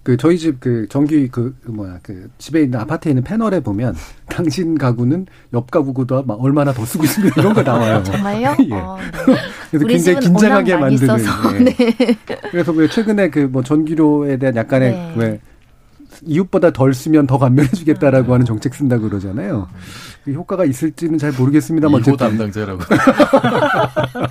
[0.03, 3.95] 그 저희 집 그 전기 그 뭐야 그 집에 있는 아파트에 있는 패널에 보면
[4.27, 8.03] 당신 가구는 옆 가구보다 막 얼마나 더 쓰고 있습니다 이런 거 나와요.
[8.03, 8.55] 정말요?
[8.69, 8.73] 예.
[8.73, 9.35] 어, 네.
[9.71, 11.17] 그래서 굉장히 긴장하게 만드는.
[11.19, 11.63] 예.
[11.63, 12.17] 네.
[12.51, 15.13] 그래서 왜 최근에 그 뭐 전기료에 대한 약간의 네.
[15.15, 15.39] 왜
[16.23, 19.67] 이웃보다 덜 쓰면 더 감면해주겠다라고 하는 정책 쓴다고 그러잖아요.
[19.69, 19.77] 그
[20.27, 22.81] 효과가 있을지는 잘 모르겠습니다만 이호 어쨌든 담당자라고.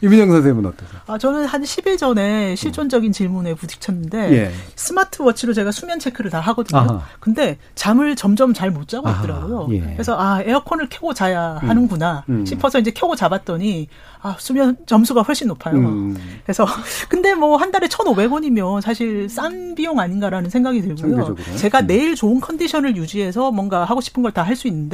[0.00, 1.00] 이민영 선생님은 어떠세요?
[1.06, 4.52] 아, 저는 한 10일 전에 실존적인 질문에 부딪혔는데 예.
[4.76, 6.80] 스마트워치로 제가 수면 체크를 다 하거든요.
[6.80, 7.02] 아하.
[7.20, 9.68] 근데 잠을 점점 잘 못 자고 아하, 있더라고요.
[9.72, 9.80] 예.
[9.92, 11.68] 그래서 아 에어컨을 켜고 자야 음.
[11.68, 12.46] 하는구나 음.
[12.46, 13.88] 싶어서 이제 켜고 자봤더니
[14.22, 15.76] 아 수면 점수가 훨씬 높아요.
[15.76, 16.16] 음.
[16.44, 16.64] 그래서
[17.10, 20.96] 근데 뭐 한 달에 1,500원이면 사실 싼 비용 아닌가라는 생각이 들고요.
[20.96, 21.56] 상대적으로.
[21.58, 21.86] 제가 음.
[21.86, 24.91] 내일 좋은 컨디션을 유지해서 뭔가 하고 싶은 걸 다 할 수 있는데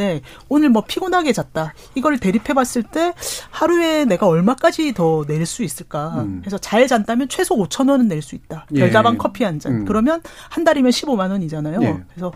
[0.49, 1.74] 오늘 뭐 피곤하게 잤다.
[1.94, 3.12] 이걸 대립해 봤을 때
[3.51, 6.09] 하루에 내가 얼마까지 더 낼 수 있을까?
[6.18, 6.38] 음.
[6.42, 8.66] 그래서 잘 잔다면 최소 5천 원은 낼 수 있다.
[8.74, 8.80] 예.
[8.80, 9.72] 별다방 커피 한 잔.
[9.72, 9.84] 음.
[9.84, 10.20] 그러면
[10.51, 11.82] 한 달이면 15만 원이잖아요.
[11.82, 11.99] 예.
[12.14, 12.32] 그래서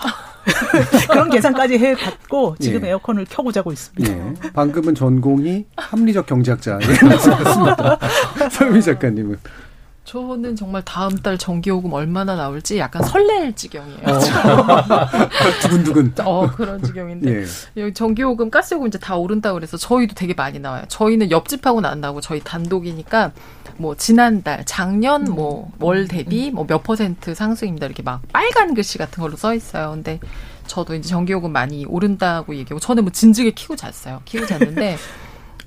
[1.10, 2.88] 그런 계산까지 해봤고 지금 예.
[2.88, 4.12] 에어컨을 켜고 자고 있습니다.
[4.12, 4.50] 예.
[4.52, 7.98] 방금은 전공이 합리적 경제학자 예, 말씀하셨습니다.
[8.50, 9.36] 서유미 작가님은
[10.10, 14.00] 저는 정말 다음 달 전기요금 얼마나 나올지 약간 설렐 지경이에요.
[15.62, 16.14] 두근두근.
[16.24, 17.42] 어, 그런 지경인데.
[17.42, 17.46] 예.
[17.76, 20.82] 여기 전기요금, 가스요금 이제 다 오른다고 그래서 저희도 되게 많이 나와요.
[20.88, 23.30] 저희는 옆집하고는 안 나오고 저희 단독이니까
[23.76, 27.86] 뭐 지난달, 작년 뭐 월 대비 뭐 몇 퍼센트 상승입니다.
[27.86, 29.90] 이렇게 막 빨간 글씨 같은 걸로 써 있어요.
[29.92, 30.18] 근데
[30.66, 34.22] 저도 이제 전기요금 많이 오른다고 얘기하고 저는 뭐 진즉에 키고 잤어요.
[34.24, 34.96] 키고 잤는데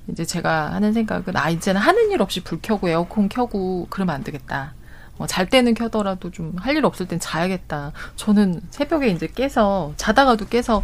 [0.08, 4.22] 이제 제가 하는 생각은 아 이제는 하는 일 없이 불 켜고 에어컨 켜고 그러면 안
[4.24, 4.74] 되겠다.
[5.16, 7.92] 뭐잘 때는 켜더라도 좀 할 일 없을 땐 자야겠다.
[8.16, 10.82] 저는 새벽에 이제 깨서 자다가도 깨서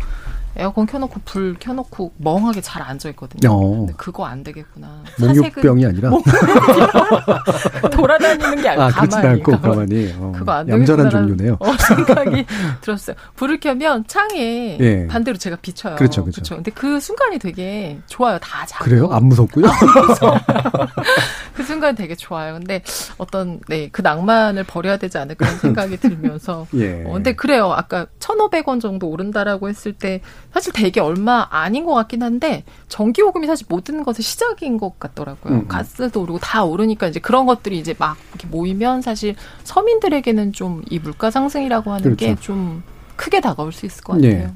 [0.57, 3.53] 에어컨 켜놓고 불 켜놓고 멍하게 잘 앉아 있거든요.
[3.53, 3.71] 어.
[3.79, 5.03] 근데 그거 안 되겠구나.
[5.19, 6.11] 목욕병이 아니라
[7.93, 10.15] 돌아다니는 게 아니고 아, 가만히 않고 가만히.
[10.19, 11.57] 어, 그거 안 얌전한 종류네요.
[11.61, 12.47] 어, 생각이
[12.83, 13.17] 들었어요.
[13.37, 15.07] 불을 켜면 창에 예.
[15.07, 15.97] 반대로 제가 비쳐요.
[15.97, 16.41] 그렇죠, 그렇죠.
[16.41, 16.55] 그쵸?
[16.57, 18.39] 근데 그 순간이 되게 좋아요.
[18.39, 18.85] 다 자고.
[18.85, 19.09] 그래요?
[19.13, 19.67] 안 무섭고요?
[21.55, 22.55] 그 순간 되게 좋아요.
[22.55, 22.83] 근데
[23.19, 26.67] 어떤 네그 낭만을 버려야 되지 않을까 생각이 들면서.
[26.75, 27.05] 예.
[27.07, 27.73] 어, 근데 그래요.
[27.73, 30.21] 아까 1,500원 정도 오른다라고 했을 때
[30.53, 35.55] 사실 되게 얼마 아닌 것 같긴 한데 전기요금이 사실 모든 것의 시작인 것 같더라고요.
[35.55, 35.69] 음.
[35.69, 39.35] 가스도 오르고 다 오르니까 이제 그런 것들이 이제 막 이렇게 모이면 사실
[39.65, 42.43] 서민들에게는 좀 이 물가 상승이라고 하는 게 그렇죠.
[42.43, 42.83] 좀
[43.17, 44.31] 크게 다가올 수 있을 것 같아요.
[44.33, 44.51] 예.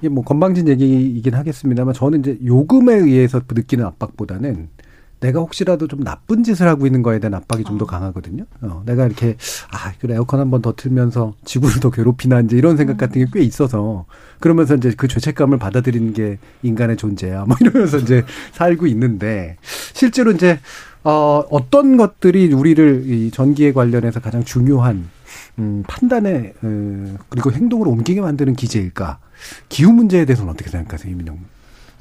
[0.00, 4.68] 이게 뭐 건방진 얘기이긴 하겠습니다만 저는 이제 요금에 의해서 느끼는 압박보다는
[5.20, 8.44] 내가 혹시라도 좀 나쁜 짓을 하고 있는 거에 대한 압박이 좀 더 강하거든요.
[8.62, 9.36] 어, 내가 이렇게
[9.72, 13.30] 아, 그래 에어컨 한 번 더 틀면서 지구를 더 괴롭히나 이제 이런 생각 같은 게
[13.32, 14.06] 꽤 있어서
[14.40, 17.44] 그러면서 이제 그 죄책감을 받아들이는 게 인간의 존재야.
[17.46, 19.56] 뭐 이러면서 이제 살고 있는데
[19.92, 20.58] 실제로 이제
[21.04, 25.08] 어, 어떤 것들이 우리를 이 전기에 관련해서 가장 중요한
[25.58, 29.18] 음, 판단에 어, 그리고 행동으로 옮기게 만드는 기제일까?
[29.68, 31.38] 기후 문제에 대해서는 어떻게 생각하세요, 이민영?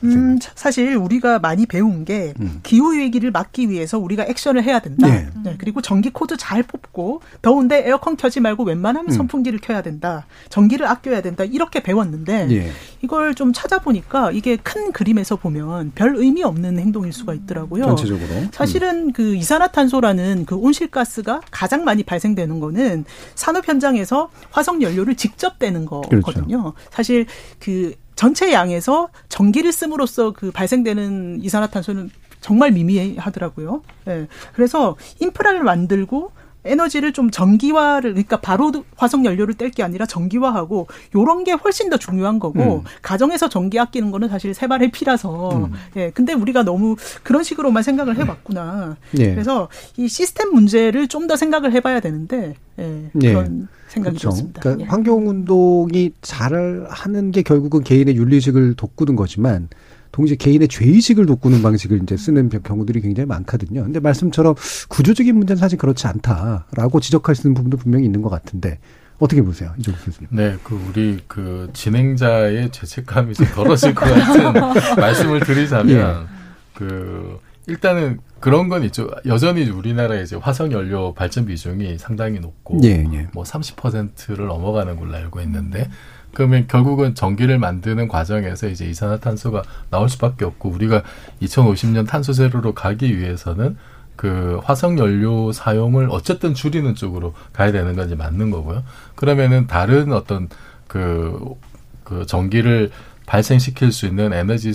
[0.04, 2.60] 음, 차- 사실 우리가 많이 배운 게 음.
[2.64, 5.08] 기후 위기를 막기 위해서 우리가 액션을 해야 된다.
[5.08, 5.28] 네.
[5.44, 9.16] 네, 그리고 전기 코드 잘 뽑고 더운데 에어컨 켜지 말고 웬만하면 음.
[9.16, 10.26] 선풍기를 켜야 된다.
[10.50, 11.44] 전기를 아껴야 된다.
[11.44, 12.72] 이렇게 배웠는데 예.
[13.02, 17.86] 이걸 좀 찾아보니까 이게 큰 그림에서 보면 별 의미 없는 행동일 수가 있더라고요.
[17.86, 18.28] 전체적으로.
[18.28, 18.50] 음.
[18.52, 25.86] 사실은 그 이산화탄소라는 그 온실가스가 가장 많이 발생되는 거는 산업 현장에서 화석 연료를 직접 떼는
[25.86, 26.10] 그렇죠.
[26.10, 26.74] 거거든요.
[26.92, 27.26] 사실
[27.60, 32.10] 그 전체 양에서 전기를 씀으로써 그 발생되는 이산화탄소는
[32.42, 33.84] 정말 미미하더라고요.
[34.08, 34.28] 예.
[34.54, 36.32] 그래서 인프라를 만들고
[36.66, 41.98] 에너지를 좀 전기화를 그러니까 바로 화석 연료를 뗄 게 아니라 전기화하고 요런 게 훨씬 더
[41.98, 42.82] 중요한 거고 음.
[43.02, 45.74] 가정에서 전기 아끼는 거는 사실 세발의 피라서 음.
[45.96, 49.32] 예 근데 우리가 너무 그런 식으로만 생각을 해봤구나 예.
[49.32, 53.34] 그래서 이 시스템 문제를 좀 더 생각을 해봐야 되는데 예 예.
[53.34, 54.30] 그런 생각이 그렇죠.
[54.30, 54.62] 들었습니다.
[54.62, 54.90] 그러니까 예.
[54.90, 59.68] 환경 운동이 잘 하는 게 결국은 개인의 윤리의식을 돋구는 거지만
[60.12, 63.84] 동시에 개인의 죄의식을 돋구는 방식을 이제 쓰는 경우들이 굉장히 많거든요.
[63.84, 64.56] 근데 말씀처럼
[64.90, 68.80] 구조적인 문제는 사실 그렇지 않다라고 지적할 수 있는 부분도 분명히 있는 것 같은데
[69.20, 70.30] 어떻게 보세요, 이종국 교수님?
[70.32, 74.54] 네, 그 우리 그 진행자의 죄책감이 좀 덜어질 것 같은
[75.02, 76.28] 말씀을 드리자면 예.
[76.74, 79.10] 그 일단은 그런 건 있죠.
[79.26, 83.28] 여전히 우리나라의 이제 화석 연료 발전 비중이 상당히 높고 예, 예.
[83.34, 85.90] 뭐 30%를 넘어가는 걸로 알고 있는데
[86.38, 91.02] 그러면 결국은 전기를 만드는 과정에서 이제 이산화탄소가 나올 수밖에 없고 우리가
[91.42, 93.76] 2050년 탄소 제로로 가기 위해서는
[94.16, 98.84] 그 화석 연료 사용을 어쨌든 줄이는 쪽으로 가야 되는 건 이제 맞는 거고요.
[99.16, 100.48] 그러면은 다른 어떤
[100.86, 101.56] 그,
[102.04, 102.92] 그 전기를
[103.26, 104.74] 발생시킬 수 있는 에너지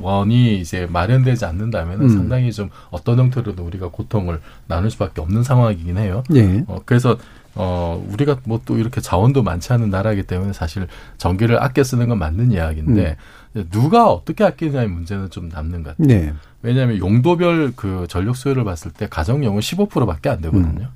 [0.00, 2.08] 원이 이제 마련되지 않는다면 은 음.
[2.08, 6.22] 상당히 좀 어떤 형태로도 우리가 고통을 나눌 수밖에 없는 상황이긴 해요.
[6.36, 6.64] 예.
[6.68, 7.18] 어, 그래서
[7.56, 10.86] 어, 우리가 뭐 또 이렇게 자원도 많지 않은 나라이기 때문에 사실
[11.18, 13.16] 전기를 아껴 쓰는 건 맞는 이야기인데
[13.70, 16.06] 누가 어떻게 아끼느냐의 문제는 좀 남는 것 같아요.
[16.08, 16.32] 네.
[16.62, 20.88] 왜냐하면 용도별 그 전력 수요를 봤을 때 가정용은 15%밖에 안 되거든요.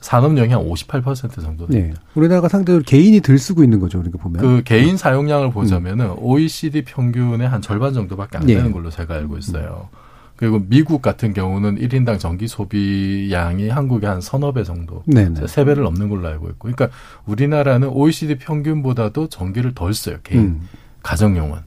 [0.00, 1.80] 산업용이 한 58% 정도 네.
[1.80, 2.02] 됩니다.
[2.14, 4.40] 우리나라가 상대로 개인이 들 쓰고 있는 거죠, 우리가 보면.
[4.40, 8.56] 그 개인 사용량을 보자면은 OECD 평균의 한 절반 정도밖에 안 예.
[8.56, 9.88] 되는 걸로 제가 알고 있어요.
[10.36, 15.46] 그리고 미국 같은 경우는 1인당 전기 소비량이 한국의 한 서너 배 정도, 네네.
[15.46, 16.88] 세 배를 넘는 걸로 알고 있고, 그러니까
[17.26, 20.68] 우리나라는 OECD 평균보다도 전기를 덜 써요 개인 음.
[21.02, 21.58] 가정용은.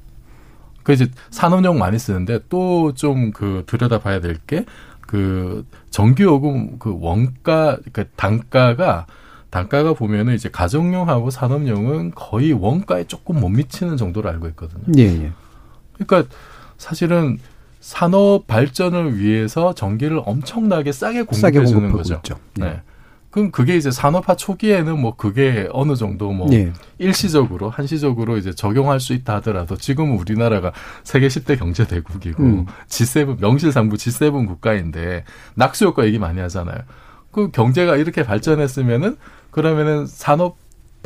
[0.84, 4.66] 그 이제 산업용 많이 쓰는데 또 좀 그 들여다봐야 될 게
[5.08, 9.08] 그 전기요금 그 원가 그 단가가
[9.50, 14.84] 단가가 보면은 이제 가정용하고 산업용은 거의 원가에 조금 못 미치는 정도로 알고 있거든요.
[14.98, 15.32] 예, 예.
[15.98, 16.30] 그러니까
[16.78, 17.40] 사실은
[17.80, 22.16] 산업 발전을 위해서 전기를 엄청나게 싸게 공급해 주는 거죠.
[22.16, 22.36] 있죠.
[22.56, 22.82] 네.
[23.30, 26.72] 그럼 그게 이제 산업화 초기에는 뭐 그게 어느 정도 뭐 예.
[26.98, 30.72] 일시적으로 한시적으로 이제 적용할 수 있다 하더라도 지금은 우리나라가
[31.04, 32.66] 세계 10대 경제 대국이고 음.
[32.88, 35.24] G7 명실상부 G7 국가인데
[35.56, 36.80] 낙수 효과 얘기 많이 하잖아요.
[37.32, 39.18] 그 경제가 이렇게 발전했으면은
[39.52, 40.58] 그러면은 산업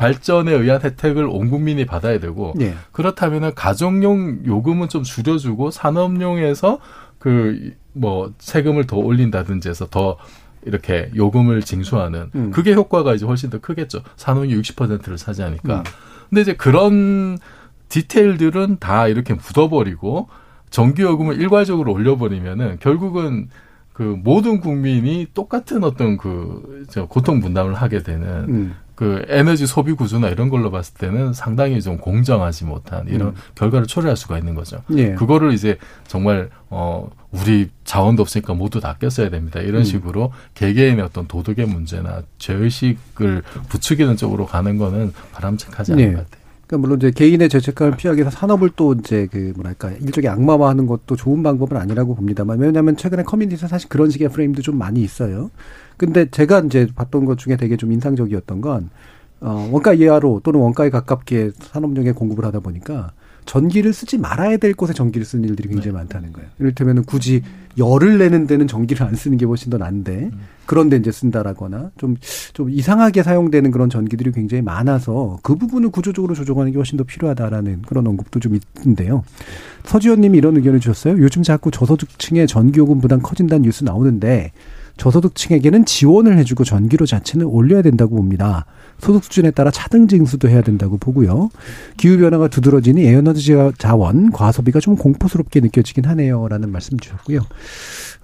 [0.02, 2.74] 발전에 의한 혜택을 온 국민이 받아야 되고 예.
[2.92, 6.78] 그렇다면은 가정용 요금은 좀 줄여주고 산업용에서
[7.18, 10.16] 그 뭐 세금을 더 올린다든지 해서 더
[10.64, 12.50] 이렇게 요금을 징수하는 음.
[12.50, 14.02] 그게 효과가 이제 훨씬 더 크겠죠.
[14.16, 15.78] 산업이 60%를 차지하니까.
[15.78, 15.82] 음.
[16.28, 17.38] 근데 이제 그런
[17.88, 20.28] 디테일들은 다 이렇게 묻어버리고
[20.70, 23.48] 전기요금을 일괄적으로 올려버리면은 결국은
[23.92, 28.74] 그 모든 국민이 똑같은 어떤 그저 고통 분담을 하게 되는 음.
[29.02, 33.34] 그 에너지 소비 구조나 이런 걸로 봤을 때는 상당히 좀 공정하지 못한 이런 음.
[33.56, 34.80] 결과를 초래할 수가 있는 거죠.
[34.96, 35.14] 예.
[35.14, 35.76] 그거를 이제
[36.06, 39.58] 정말 어 우리 자원도 없으니까 모두 다 써야 됩니다.
[39.58, 39.84] 이런 음.
[39.84, 46.12] 식으로 개개인의 어떤 도덕의 문제나 죄의식을 부추기는 쪽으로 가는 거는 바람직하지 않은 예.
[46.12, 46.42] 것 같아요.
[46.68, 51.16] 그러니까 물론 이제 개인의 죄책감을 피하기 위해서 산업을 또 이제 그 뭐랄까 일종의 악마화하는 것도
[51.16, 55.50] 좋은 방법은 아니라고 봅니다만 왜냐하면 최근에 커뮤니티에서 사실 그런 식의 프레임도 좀 많이 있어요.
[56.02, 58.90] 근데 제가 이제 봤던 것 중에 되게 좀 인상적이었던 건
[59.40, 63.12] 어, 원가 이하로 또는 원가에 가깝게 산업용에 공급을 하다 보니까
[63.44, 66.48] 전기를 쓰지 말아야 될 곳에 전기를 쓰는 일들이 굉장히 많다는 거예요.
[66.58, 67.42] 이를테면 굳이
[67.78, 70.32] 열을 내는 데는 전기를 안 쓰는 게 훨씬 더 난데
[70.66, 72.16] 그런데 이제 쓴다라거나 좀,
[72.52, 77.82] 좀 이상하게 사용되는 그런 전기들이 굉장히 많아서 그 부분을 구조적으로 조정하는 게 훨씬 더 필요하다라는
[77.82, 79.22] 그런 언급도 좀 있는데요.
[79.84, 81.22] 서지현 님이 이런 의견을 주셨어요.
[81.22, 84.50] 요즘 자꾸 저소득층의 전기요금 부담 커진다는 뉴스 나오는데
[84.96, 88.66] 저소득층에게는 지원을 해주고 전기료 자체는 올려야 된다고 봅니다.
[88.98, 91.50] 소득 수준에 따라 차등 징수도 해야 된다고 보고요.
[91.96, 97.40] 기후 변화가 두드러지니 에너지 자원 과소비가 좀 공포스럽게 느껴지긴 하네요라는 말씀 주셨고요.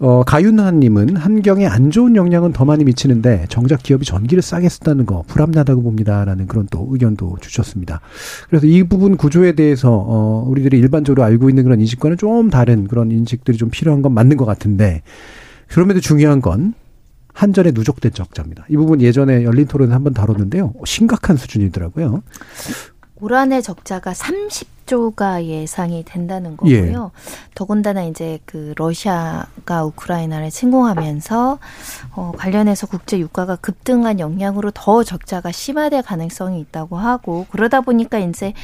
[0.01, 5.25] 어, 가윤하님은 환경에 안 좋은 영향은 더 많이 미치는데 정작 기업이 전기를 싸게 쓴다는 거
[5.27, 8.01] 불합리하다고 봅니다라는 그런 또 의견도 주셨습니다.
[8.49, 13.11] 그래서 이 부분 구조에 대해서 어, 우리들이 일반적으로 알고 있는 그런 인식과는 좀 다른 그런
[13.11, 15.03] 인식들이 좀 필요한 건 맞는 것 같은데
[15.69, 16.75] 그럼에도 중요한 건
[17.35, 18.65] 한전의 누적된 적자입니다.
[18.69, 20.75] 이 부분 예전에 열린 토론에 한번 다뤘는데요.
[20.85, 22.23] 심각한 수준이더라고요.
[23.21, 26.81] 올 한해 적자가 30 조가 예상이 된다는 예.
[26.81, 27.13] 거고요.
[27.55, 31.59] 더군다나 이제 그 러시아가 우크라이나를 침공하면서
[32.17, 38.55] 어 관련해서 국제 유가가 급등한 영향으로 더 적자가 심화될 가능성이 있다고 하고 그러다 보니까 이제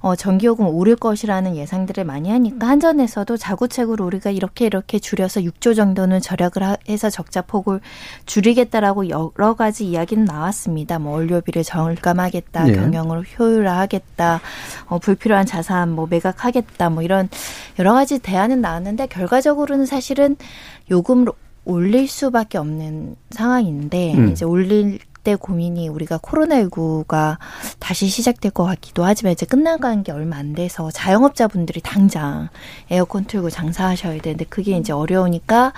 [0.00, 6.20] 어 전기요금 오를 것이라는 예상들을 많이 하니까 한전에서도 자구책으로 우리가 이렇게 이렇게 줄여서 6조 정도는
[6.20, 7.80] 절약을 하- 해서 적자 폭을
[8.26, 10.98] 줄이겠다라고 여러 가지 이야기는 나왔습니다.
[10.98, 12.72] 뭐 원료비를 절감하겠다, 예.
[12.72, 14.40] 경영을 효율화하겠다,
[14.86, 17.28] 어, 불필요한 자산 뭐 매각하겠다, 뭐 이런
[17.78, 20.36] 여러 가지 대안은 나왔는데 결과적으로는 사실은
[20.90, 21.28] 요금을
[21.64, 24.28] 올릴 수밖에 없는 상황인데 음.
[24.30, 27.38] 이제 올릴 때 고민이 우리가 코로나19가
[27.78, 32.50] 다시 시작될 것 같기도 하지만 이제 끝나간 게 얼마 안 돼서 자영업자분들이 당장
[32.90, 35.72] 에어컨 틀고 장사하셔야 되는데 그게 이제 어려우니까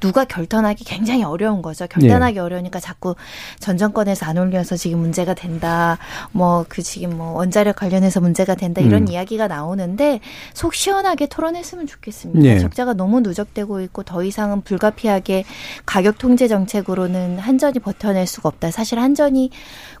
[0.00, 1.86] 누가 결단하기 굉장히 어려운 거죠.
[1.88, 3.16] 결단하기 어려우니까 자꾸
[3.58, 5.98] 전 정권에서 안 올려서 지금 문제가 된다.
[6.32, 9.08] 뭐 그 지금 뭐 원자력 관련해서 문제가 된다 이런 음.
[9.08, 10.20] 이야기가 나오는데
[10.54, 12.48] 속 시원하게 토론했으면 좋겠습니다.
[12.48, 12.58] 예.
[12.58, 15.44] 적자가 너무 누적되고 있고 더 이상은 불가피하게
[15.86, 18.70] 가격 통제 정책으로는 한전이 버텨낼 수가 없다.
[18.70, 19.50] 사실 한전이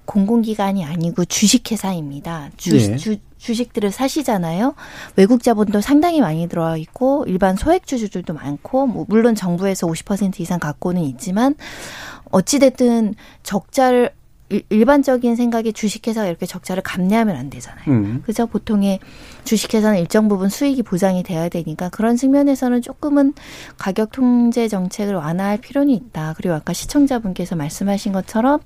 [0.04, 2.50] 공공기관이 아니고 주식회사입니다.
[2.56, 2.96] 주, 예.
[2.96, 4.74] 주, 주식들을 사시잖아요.
[5.16, 10.58] 외국 자본도 상당히 많이 들어와 있고 일반 소액 주주들도 많고 뭐 물론 정부에서 50% 이상
[10.58, 11.54] 갖고는 있지만
[12.30, 14.10] 어찌 됐든 적자를
[14.50, 17.84] 일- 일반적인 생각에 주식회사가 이렇게 적자를 감내하면 안 되잖아요.
[17.88, 18.22] 음.
[18.24, 18.46] 그죠?
[18.46, 18.98] 보통의
[19.44, 23.34] 주식회사는 일정 부분 수익이 보장이 돼야 되니까 그런 측면에서는 조금은
[23.76, 26.34] 가격 통제 정책을 완화할 필요는 있다.
[26.36, 28.60] 그리고 아까 시청자분께서 말씀하신 것처럼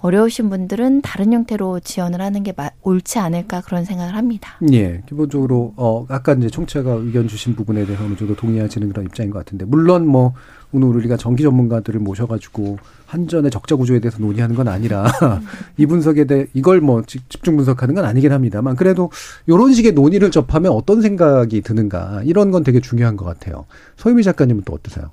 [0.00, 4.58] 어려우신 분들은 다른 형태로 지원을 하는 게 마- 옳지 않을까 그런 생각을 합니다.
[4.72, 9.30] 예, 기본적으로 어 아까 이제 총체가 의견 주신 부분에 대해서 어느 정도 동의하시는 그런 입장인
[9.30, 10.34] 것 같은데 물론 뭐
[10.74, 15.06] 오늘 우리가 전기 전문가들을 모셔가지고 한전의 적자 구조에 대해서 논의하는 건 아니라
[15.78, 19.10] 이 분석에 대해 이걸 뭐 집- 집중 분석하는 건 아니긴 합니다만 그래도
[19.46, 23.66] 이런 식의 논의를 접하면 어떤 생각이 드는가 이런 건 되게 중요한 것 같아요.
[23.98, 25.10] 소유미 작가님은 또 어떠세요?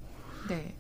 [0.50, 0.74] 네.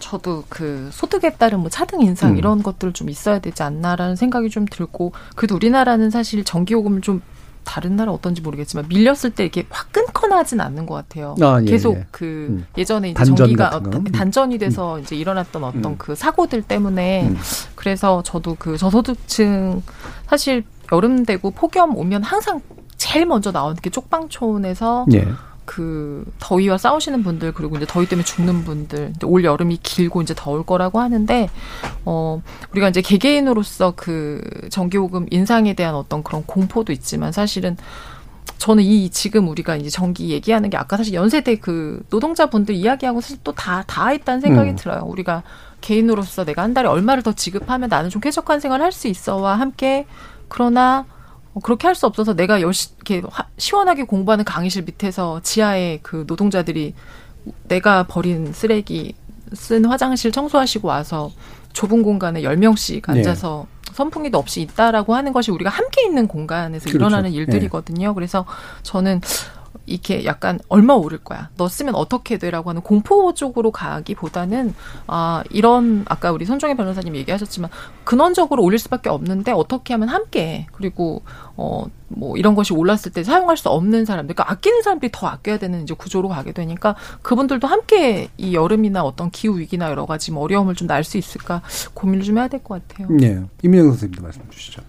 [0.00, 2.36] 저도 그 소득에 따른 뭐 차등 인상 음.
[2.36, 7.22] 이런 것들 좀 있어야 되지 않나라는 생각이 좀 들고 그래도 우리나라는 사실 전기요금을 좀
[7.64, 11.34] 다른 나라 어떤지 모르겠지만 밀렸을 때 이렇게 확 끊거나 하진 않는 것 같아요.
[11.40, 12.06] 아, 예, 계속 예.
[12.10, 12.66] 그 음.
[12.78, 13.68] 예전에 이제 단전 전기가?
[13.68, 14.04] 어떤 음.
[14.04, 15.94] 단전이 돼서 이제 일어났던 어떤 음.
[15.98, 17.36] 그 사고들 때문에 음.
[17.74, 19.82] 그래서 저도 그 저소득층
[20.26, 22.60] 사실 여름 되고 폭염 오면 항상
[22.96, 25.26] 제일 먼저 나오는 게 쪽방촌에서 예.
[25.64, 30.64] 그 더위와 싸우시는 분들 그리고 이제 더위 때문에 죽는 분들 올 여름이 길고 이제 더울
[30.64, 31.48] 거라고 하는데
[32.04, 32.42] 어
[32.72, 34.40] 우리가 이제 개개인으로서 그
[34.70, 37.76] 전기요금 인상에 대한 어떤 그런 공포도 있지만 사실은
[38.58, 43.38] 저는 이 지금 우리가 이제 전기 얘기하는 게 아까 사실 연세대 그 노동자분들 이야기하고 사실
[43.42, 44.76] 또 다 다 했다는 생각이 음.
[44.76, 45.02] 들어요.
[45.06, 45.42] 우리가
[45.80, 50.06] 개인으로서 내가 한 달에 얼마를 더 지급하면 나는 좀 쾌적한 생활을 할 수 있어와 함께
[50.48, 51.13] 그러나 어,
[51.62, 56.94] 그렇게 할 수 없어서 내가 열시 이렇게 화, 시원하게 공부하는 강의실 밑에서 지하에 그 노동자들이
[57.68, 59.14] 내가 버린 쓰레기
[59.52, 61.30] 쓴 화장실 청소하시고 와서
[61.72, 63.12] 좁은 공간에 열명씩 네.
[63.12, 66.96] 앉아서 선풍기도 없이 있다라고 하는 것이 우리가 함께 있는 공간에서 그렇죠.
[66.98, 68.14] 일어나는 일들이거든요.
[68.14, 68.44] 그래서
[68.82, 69.20] 저는
[69.86, 71.50] 이렇게 약간 얼마 오를 거야.
[71.56, 74.74] 너 쓰면 어떻게 돼라고 하는 공포 쪽으로 가기보다는
[75.06, 77.70] 아 이런 아까 우리 손정혜 변호사님 얘기하셨지만
[78.04, 81.22] 근원적으로 올릴 수밖에 없는데 어떻게 하면 함께 그리고
[81.56, 81.84] 어
[82.16, 85.82] 뭐 이런 것이 올랐을 때 사용할 수 없는 사람들 그러니까 아끼는 사람들이 더 아껴야 되는
[85.82, 90.74] 이제 구조로 가게 되니까 그분들도 함께 이 여름이나 어떤 기후 위기나 여러 가지 뭐 어려움을
[90.76, 91.62] 좀 날 수 있을까
[91.94, 93.08] 고민을 좀 해야 될 것 같아요.
[93.10, 93.42] 네.
[93.62, 94.82] 임민영 선생님도 말씀 주시죠.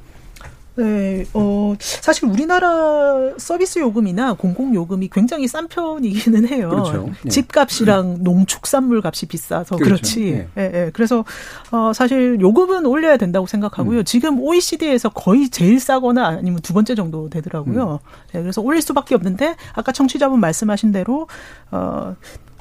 [0.77, 6.69] 네, 어, 사실 우리나라 서비스 요금이나 공공 요금이 굉장히 싼 편이기는 해요.
[6.69, 7.09] 그렇죠.
[7.23, 7.29] 네.
[7.29, 9.85] 집값이랑 농축산물 값이 비싸서 그렇죠.
[9.85, 10.47] 그렇지 네.
[10.57, 10.91] 예, 예.
[10.93, 11.23] 그래서
[11.71, 13.99] 어, 사실 요금은 올려야 된다고 생각하고요.
[13.99, 14.03] 음.
[14.03, 17.29] 지금 OECD에서 거의 제일 싸거나 아니면 두 번째 정도 음.
[17.29, 17.99] 되더라고요.
[18.33, 21.27] 네, 그래서 올릴 수밖에 없는데 아까 청취자분 말씀하신 대로
[21.71, 22.15] 어.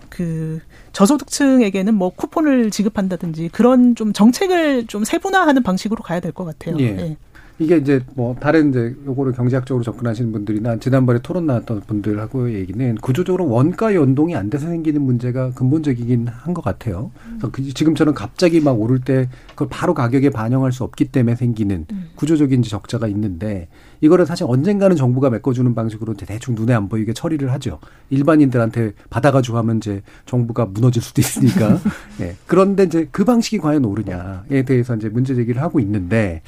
[0.08, 0.60] 그
[0.92, 6.76] 저소득층에게는 뭐 쿠폰을 지급한다든지 그런 좀 정책을 좀 세분화하는 방식으로 가야 될 것 같아요.
[6.78, 7.16] 예.
[7.60, 7.64] 예.
[7.64, 13.48] 이게 이제 뭐 다른 이제 요거를 경제학적으로 접근하시는 분들이나 지난번에 토론 나왔던 분들하고의 얘기는 구조적으로
[13.48, 17.10] 원가 연동이 안 돼서 생기는 문제가 근본적이긴 한 것 같아요.
[17.28, 21.86] 그래서 그 지금처럼 갑자기 막 오를 때 그걸 바로 가격에 반영할 수 없기 때문에 생기는
[22.16, 23.68] 구조적인 이제 적자가 있는데
[24.00, 27.78] 이거를 사실 언젠가는 정부가 메꿔주는 방식으로 대충 눈에 안 보이게 처리를 하죠.
[28.10, 31.78] 일반인들한테 받아가지고 하면 이제 정부가 무너질 수도 있으니까.
[32.20, 32.36] 예.
[32.46, 36.42] 그런데 이제 그 방식이 과연 옳으냐에 대해서 이제 문제 제기를 하고 있는데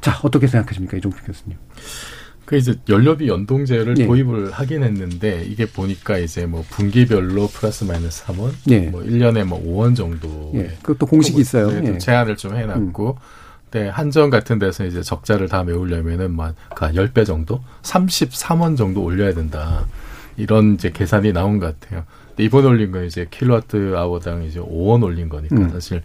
[0.00, 1.58] 자, 어떻게 생각하십니까, 이종필 교수님?
[2.50, 4.06] 그 이제 연료비 연동제를 예.
[4.06, 8.80] 도입을 하긴 했는데 이게 보니까 이제 뭐 분기별로 플러스 마이너스 3원, 예.
[8.88, 11.70] 뭐 1년에 뭐 5원 정도 예, 그것도 공식이 있어요.
[11.70, 11.98] 네, 좀 예.
[11.98, 13.18] 제한을 좀 해놨고,
[13.70, 16.54] 네, 한정 같은 데서 이제 적자를 다 메우려면은 뭐, 한
[16.92, 17.62] 10배 정도?
[17.82, 19.86] 33원 정도 올려야 된다.
[20.36, 22.04] 이런 이제 계산이 나온 것 같아요.
[22.30, 25.70] 근데 이번 올린 건 이제 킬로와트 아워당 이제 5원 올린 거니까 음.
[25.70, 26.02] 사실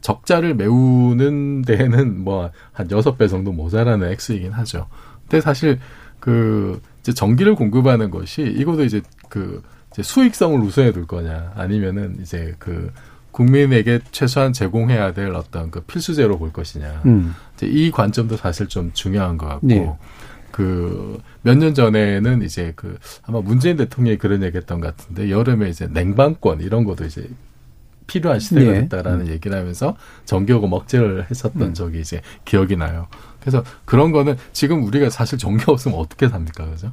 [0.00, 4.86] 적자를 메우는 데에는 뭐한 6배 정도 모자라는 액수이긴 하죠.
[5.22, 5.78] 근데 사실
[6.20, 9.62] 그 이제 전기를 공급하는 것이 이것도 이제 그
[9.92, 12.90] 이제 수익성을 우선해 둘 거냐 아니면은 이제 그
[13.30, 17.02] 국민에게 최소한 제공해야 될 어떤 그 필수제로 볼 것이냐.
[17.04, 17.34] 음.
[17.54, 19.66] 이제 이 관점도 사실 좀 중요한 것 같고.
[19.66, 19.92] 네.
[20.54, 26.60] 그몇 년 전에는 이제 그 아마 문재인 대통령이 그런 얘기했던 것 같은데 여름에 이제 냉방권
[26.60, 27.28] 이런 것도 이제
[28.06, 28.80] 필요한 시대가 네.
[28.82, 31.74] 됐다라는 얘기를 하면서 전기요금 억제를 했었던 음.
[31.74, 33.06] 적이 이제 기억이 나요.
[33.40, 36.92] 그래서 그런 거는 지금 우리가 사실 전기 없으면 어떻게 삽니까, 그죠?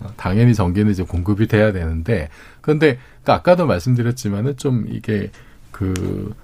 [0.00, 2.28] 어, 당연히 전기는 이제 공급이 돼야 되는데,
[2.60, 5.30] 근데 그 아까도 말씀드렸지만은 좀 이게
[5.70, 6.34] 그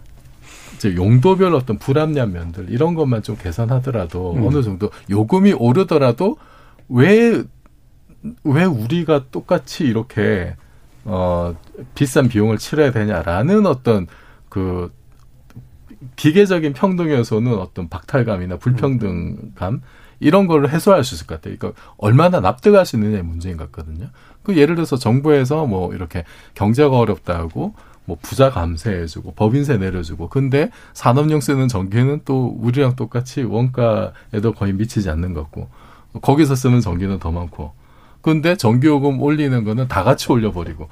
[0.77, 4.47] 이제 용도별 어떤 불합리한 면들 이런 것만 좀 개선하더라도 음.
[4.47, 6.39] 어느 정도 요금이 오르더라도
[6.89, 7.45] 왜왜
[8.45, 10.55] 우리가 똑같이 이렇게
[11.11, 11.55] 어
[11.95, 14.07] 비싼 비용을 치러야 되냐라는 어떤
[14.49, 14.93] 그
[16.17, 19.81] 기계적인 평등 요소는 어떤 박탈감이나 불평등감
[20.21, 21.57] 이런 걸 해소할 수 있을 것 같아요.
[21.59, 24.09] 그러니까 얼마나 납득할 수 있느냐의 문제인 것 같거든요.
[24.43, 31.41] 그 예를 들어서 정부에서 뭐 이렇게 경제가 어렵다고 뭐 부자 감세해주고 법인세 내려주고 근데 산업용
[31.41, 35.69] 쓰는 전기는 또 우리랑 똑같이 원가에도 거의 미치지 않는 것 같고
[36.23, 37.73] 거기서 쓰는 전기는 더 많고
[38.21, 40.89] 근데 전기요금 올리는 거는 다 같이 올려버리고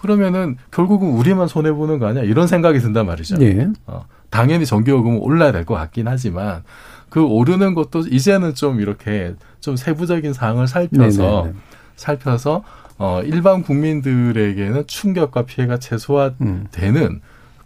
[0.00, 3.36] 그러면은 결국은 우리만 손해 보는 거 아니야 이런 생각이 든단 말이죠.
[3.42, 3.68] 예.
[3.86, 6.62] 어, 당연히 전기요금은 올라야 될 것 같긴 하지만
[7.10, 11.54] 그 오르는 것도 이제는 좀 이렇게 좀 세부적인 사항을 살펴서 네네네.
[11.96, 12.62] 살펴서
[12.98, 17.20] 어 일반 국민들에게는 충격과 피해가 최소화되는 음.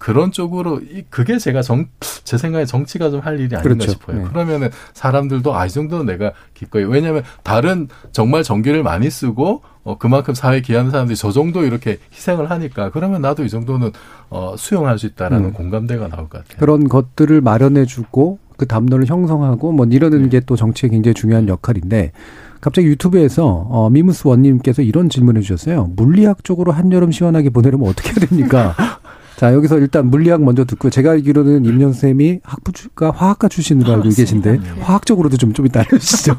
[0.05, 1.86] 그런 쪽으로 이 그게 제가 정
[2.24, 3.90] 제 생각에 정치가 좀 할 일이 아닌가 그렇죠.
[3.92, 4.18] 싶어요.
[4.18, 4.24] 네.
[4.24, 10.34] 그러면은 사람들도 아 이 정도는 내가 기꺼이 왜냐하면 다른 정말 전기를 많이 쓰고 어 그만큼
[10.34, 13.92] 사회 에 기하는 사람들이 저 정도 이렇게 희생을 하니까 그러면 나도 이 정도는
[14.30, 15.52] 어 수용할 수 있다라는 음.
[15.52, 16.59] 공감대가 나올 것 같아요.
[16.59, 20.28] 그런 것들을 마련해주고 그 담론을 형성하고 뭐 이러는 네.
[20.40, 22.12] 게또 정치의 굉장히 중요한 역할인데
[22.61, 25.90] 갑자기 유튜브에서 어, 미무스 원님께서 이런 질문을 주셨어요.
[25.96, 28.74] 물리학적으로 한여름 시원하게 보내려면 어떻게 해야 됩니까?
[29.37, 34.59] 자 여기서 일단 물리학 먼저 듣고 제가 알기로는 임년 쌤이 학부가 화학과 출신으로 알고 계신데
[34.80, 36.37] 화학적으로도 좀좀 이따 알려주시죠.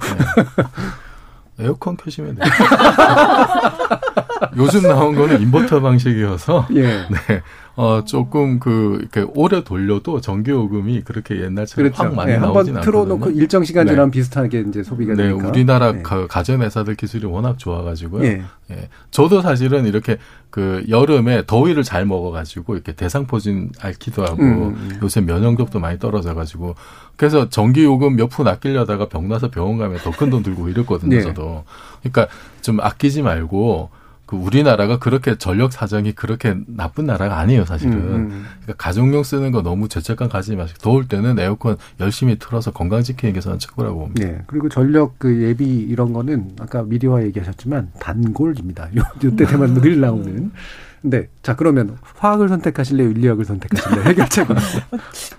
[1.60, 2.46] 에어컨 켜시면 돼요.
[4.58, 6.82] 요즘 나온 거는 인버터 방식이어서 예.
[6.84, 7.42] 네.
[7.78, 12.04] 어 조금 그 이렇게 오래 돌려도 전기 요금이 그렇게 옛날처럼 그렇죠.
[12.04, 13.42] 확 많이 네, 나오진 한번 틀어 놓고 않거든요.
[13.42, 13.92] 일정 시간 네.
[13.92, 15.50] 지나면 비슷하게 이제 소비가 네, 되니까.
[15.50, 16.02] 우리나라 네.
[16.02, 18.24] 그 가전 회사들 기술이 워낙 좋아 가지고요.
[18.24, 18.44] 예.
[18.72, 18.90] 예.
[19.12, 20.18] 저도 사실은 이렇게
[20.50, 24.98] 그 여름에 더위를 잘 먹어 가지고 이렇게 대상포진 앓기도 하고 음.
[25.04, 26.76] 요새 면역력도 많이 떨어져 가지고
[27.18, 31.10] 그래서 전기 요금 몇 푼 아끼려다가 병 나서 병원 가면 더 큰 돈 들고 이랬거든요.
[31.16, 31.22] 네.
[31.22, 31.64] 저도.
[32.02, 32.28] 그러니까
[32.62, 33.90] 좀 아끼지 말고
[34.26, 37.94] 그 우리나라가 그렇게 전력 사정이 그렇게 나쁜 나라가 아니에요, 사실은.
[37.94, 38.00] 음,
[38.32, 38.46] 음.
[38.64, 43.36] 그러니까 가정용 쓰는 거 너무 죄책감 가지지 마시고 더울 때는 에어컨 열심히 틀어서 건강 지키는
[43.36, 44.26] 게 저는 최고라고 봅니다.
[44.28, 44.42] 네.
[44.48, 48.90] 그리고 전력 그 예비 이런 거는 아까 미디어와 얘기하셨지만 단골입니다.
[48.98, 50.52] 요, 요때 되면 늘 나오는.
[51.06, 54.06] 근데 자 그러면 화학을 선택하실래요, 인리학을 선택하실래요?
[54.10, 54.56] 해결책은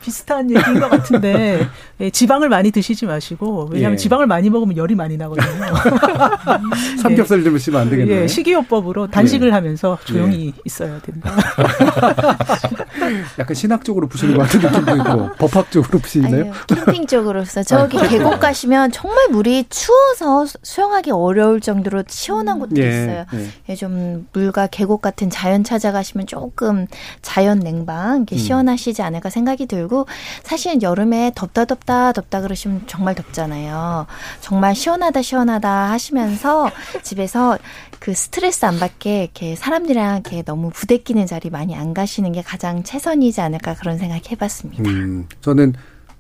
[0.01, 1.67] 비슷한 얘기인 것 같은데
[1.99, 3.97] 예, 지방을 많이 드시지 마시고 왜냐하면 예.
[3.97, 5.75] 지방을 많이 먹으면 열이 많이 나거든요.
[7.03, 8.23] 삼겹살 좀 드시면 안 되겠네요.
[8.23, 9.53] 예, 식이요법으로 단식을 예.
[9.53, 11.35] 하면서 조용히 있어야 된다.
[13.41, 16.53] 약간 신학적으로 부시는 것 같은 느낌도 있고 법학적으로 부시나요?
[16.69, 22.81] 캠핑 쪽으로서 저기 아, 계곡 가시면 정말 물이 추워서 수- 수영하기 어려울 정도로 시원한 곳도
[22.81, 23.25] 예, 있어요.
[23.35, 23.49] 예.
[23.71, 26.87] 예, 좀 물과 계곡 같은 자연 찾아가시면 조금
[27.23, 28.39] 자연 냉방 이렇게 음.
[28.39, 30.07] 시원하시지 않을까 생각이 들고
[30.43, 34.07] 사실은 여름에 덥다 덥다 덥다 그러시면 정말 덥잖아요.
[34.41, 36.71] 정말 시원하다 시원하다 하시면서
[37.03, 37.59] 집에서
[37.99, 42.83] 그 스트레스 안 받게 이렇게 사람들이랑 이렇게 너무 부대끼는 자리 많이 안 가시는 게 가장
[42.83, 44.89] 최선이지 않을까 그런 생각 해봤습니다.
[44.89, 45.75] 음, 저는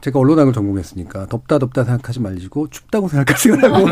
[0.06, 3.86] 제가 언론학을 전공했으니까 덥다 덥다 생각하지 말고 춥다고 생각하시라고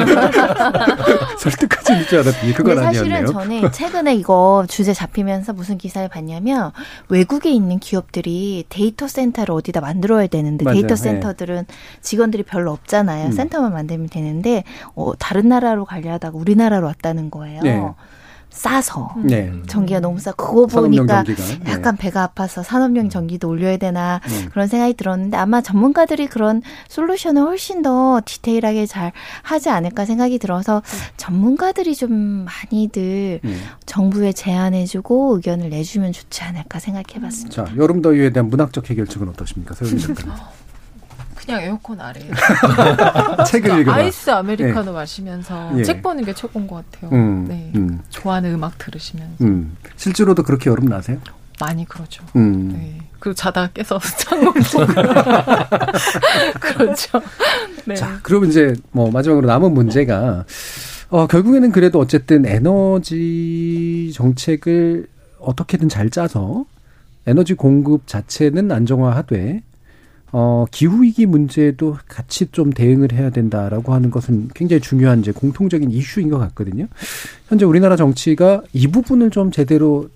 [1.38, 3.32] 설득하지 줄 알았더니 그건 사실은 아니었네요.
[3.32, 6.70] 저는 최근에 이거 주제 잡히면서 무슨 기사를 봤냐면
[7.08, 10.74] 외국에 있는 기업들이 데이터 센터를 어디다 만들어야 되는데 맞아요.
[10.74, 11.02] 데이터 네.
[11.02, 11.66] 센터들은
[12.00, 13.26] 직원들이 별로 없잖아요.
[13.26, 13.32] 음.
[13.32, 14.62] 센터만 만들면 되는데
[14.94, 17.60] 어, 다른 나라로 가려다가 우리나라로 왔다는 거예요.
[17.62, 17.84] 네.
[18.54, 19.52] 싸서 네.
[19.66, 20.30] 전기가 너무 싸.
[20.32, 21.64] 그거 보니까 전기가.
[21.64, 21.72] 네.
[21.72, 24.48] 약간 배가 아파서 산업용 전기도 올려야 되나 음.
[24.52, 30.82] 그런 생각이 들었는데 아마 전문가들이 그런 solution을 훨씬 더 디테일하게 잘 하지 않을까 생각이 들어서
[31.16, 33.60] 전문가들이 좀 많이들 음.
[33.86, 37.66] 정부에 제안해주고 의견을 내주면 좋지 않을까 생각해봤습니다.
[37.66, 39.74] 자, 여름 더위에 대한 문학적 해결책은 어떠십니까?
[39.74, 40.32] 서영민 작가님.
[41.46, 42.20] 그냥 에어컨 아래.
[43.46, 43.96] 책을 읽어라.
[43.96, 44.92] 아이스 아메리카노 네.
[44.92, 45.82] 마시면서 예.
[45.84, 47.10] 책 보는 게 최고인 것 같아요.
[47.12, 47.70] 음, 네.
[47.74, 48.00] 음.
[48.10, 49.76] 좋아하는 음악 들으시면서 음.
[49.96, 51.18] 실제로도 그렇게 여름 나세요?
[51.60, 52.24] 많이 그러죠.
[52.36, 52.72] 음.
[52.72, 52.98] 네.
[53.18, 54.86] 그리고 자다가 깨서 창문 보고
[56.60, 57.22] 그렇죠.
[57.84, 57.94] 네.
[57.94, 60.44] 자, 그럼 이제 뭐 마지막으로 남은 문제가
[61.10, 65.06] 어, 결국에는 그래도 어쨌든 에너지 정책을
[65.38, 66.64] 어떻게든 잘 짜서
[67.26, 69.62] 에너지 공급 자체는 안정화하되
[70.36, 76.28] 어, 기후위기 문제도 같이 좀 대응을 해야 된다라고 하는 것은 굉장히 중요한 이제 공통적인 이슈인
[76.28, 76.88] 것 같거든요.
[77.48, 80.08] 현재 우리나라 정치가 이 부분을 좀 제대로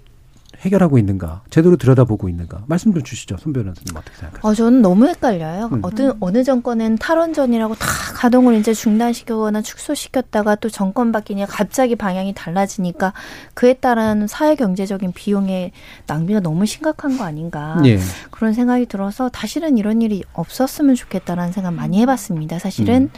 [0.61, 3.37] 해결하고 있는가, 제대로 들여다보고 있는가, 말씀 좀 주시죠.
[3.39, 4.41] 손 변호사님 어떻게 생각하세요?
[4.43, 5.71] 어, 저는 너무 헷갈려요.
[5.73, 5.81] 음.
[5.83, 13.13] 어느, 어느 정권은 탈원전이라고 다 가동을 이제 중단시키거나 축소시켰다가 또 정권 바뀌니 갑자기 방향이 달라지니까
[13.55, 15.73] 그에 따른 사회 경제적인 비용의
[16.07, 17.81] 낭비가 너무 심각한 거 아닌가.
[17.85, 17.99] 예.
[18.31, 22.59] 그런 생각이 들어서 다시는 이런 일이 없었으면 좋겠다라는 생각 많이 해봤습니다.
[22.59, 23.11] 사실은 음.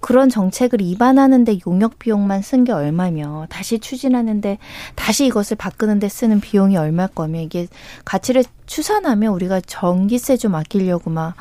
[0.00, 4.58] 그런 정책을 입안하는데 용역 비용만 쓴 게 얼마며 다시 추진하는데
[4.94, 7.66] 다시 이것을 바꾸는데 쓰는 비용이 얼마일 거며 이게
[8.04, 11.34] 가치를 추산하면 우리가 전기세 좀 아끼려고 막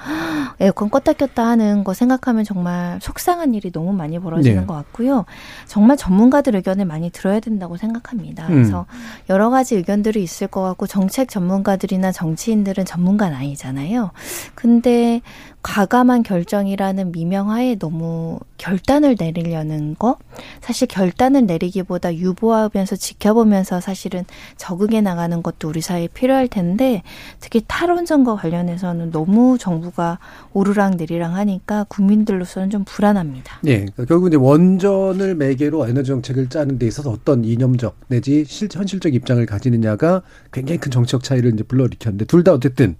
[0.59, 4.65] 에어컨 껐다 켰다 하는 거 생각하면 정말 속상한 일이 너무 많이 벌어지는 네.
[4.65, 5.25] 것 같고요.
[5.65, 8.47] 정말 전문가들 의견을 많이 들어야 된다고 생각합니다.
[8.47, 8.53] 음.
[8.53, 8.85] 그래서
[9.29, 14.11] 여러 가지 의견들이 있을 것 같고 정책 전문가들이나 정치인들은 전문가는 아니잖아요.
[14.55, 15.21] 근데
[15.67, 20.17] 과감한 결정이라는 미명하에 너무 결단을 내리려는 거
[20.61, 24.23] 사실 결단을 내리기보다 유보하면서 지켜보면서 사실은
[24.55, 27.03] 적응해 나가는 것도 우리 사회에 필요할 텐데
[27.41, 30.19] 특히 탈원전과 관련해서는 너무 정부가
[30.53, 33.59] 오르락 내리락 하니까 국민들로서는 좀 불안합니다.
[33.65, 38.69] 예, 그러니까 결국 이제 원전을 매개로 에너지 정책을 짜는 데 있어서 어떤 이념적 내지 실,
[38.71, 40.21] 현실적 입장을 가지느냐가
[40.53, 42.95] 굉장히 큰 정치적 차이를 이제 불러일으켰는데 둘 다 어쨌든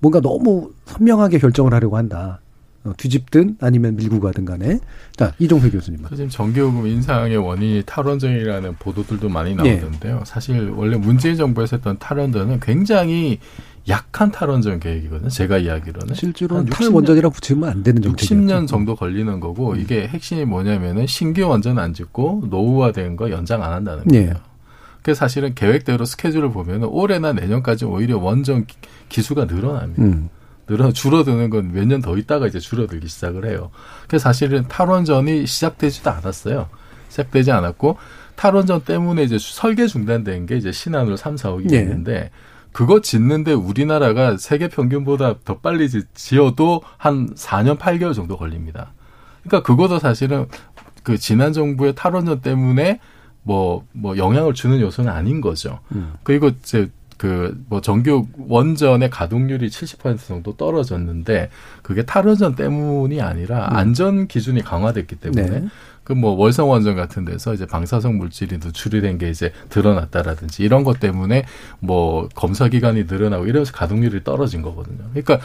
[0.00, 2.40] 뭔가 너무 선명하게 결정을 하려고 한다.
[2.84, 4.78] 어, 뒤집든 아니면 밀고 가든 간에.
[5.16, 6.00] 자, 이종회 교수님.
[6.10, 9.76] 지금 전기요금 인상의 원인이 탈원전이라는 보도들도 많이 예.
[9.76, 10.22] 나오는데요.
[10.24, 13.40] 사실 원래 문재인 정부에서 했던 탈원전은 굉장히
[13.88, 15.28] 약한 탈원전 계획이거든요.
[15.28, 16.14] 제가 이야기로는.
[16.14, 18.34] 60년 탈원전이라고 붙이면 안 되는 정책이죠.
[18.34, 23.72] 60년 정도 걸리는 거고 이게 핵심이 뭐냐면은 신규 원전 안 짓고 노후화된 거 연장 안
[23.72, 24.28] 한다는 거예요.
[24.28, 24.34] 예.
[25.08, 28.76] 그래서 사실은 계획대로 스케줄을 보면은 올해나 내년까지 오히려 원전 기-
[29.08, 30.02] 기수가 늘어납니다.
[30.02, 30.28] 음.
[30.66, 33.70] 늘어 줄어드는 건 몇 년 더 있다가 이제 줄어들기 시작을 해요.
[34.06, 36.68] 그래서 사실은 탈원전이 시작되지도 않았어요.
[37.08, 37.96] 시작되지 않았고
[38.36, 41.78] 탈원전 때문에 이제 설계 중단된 게 이제 신안으로 3, 4억이 네.
[41.78, 42.30] 있는데
[42.72, 48.92] 그거 짓는데 우리나라가 세계 평균보다 더 빨리 지- 지어도 한 4년 8개월 정도 걸립니다.
[49.42, 50.48] 그러니까 그것도 사실은
[51.02, 53.00] 그 지난 정부의 탈원전 때문에
[53.48, 55.78] 뭐, 뭐 영향을 주는 요소는 아닌 거죠.
[55.92, 56.12] 음.
[56.22, 61.48] 그리고 이제 그뭐 정규 원전의 가동률이 70% 정도 떨어졌는데
[61.82, 63.76] 그게 탈원전 때문이 아니라 음.
[63.76, 65.68] 안전 기준이 강화됐기 때문에 네.
[66.04, 71.00] 그뭐 월성 원전 같은 데서 이제 방사성 물질이 누출이 된 게 이제 드러났다라든지 이런 것
[71.00, 71.44] 때문에
[71.80, 75.04] 뭐 검사 기간이 늘어나고 이러면서 가동률이 떨어진 거거든요.
[75.10, 75.40] 그러니까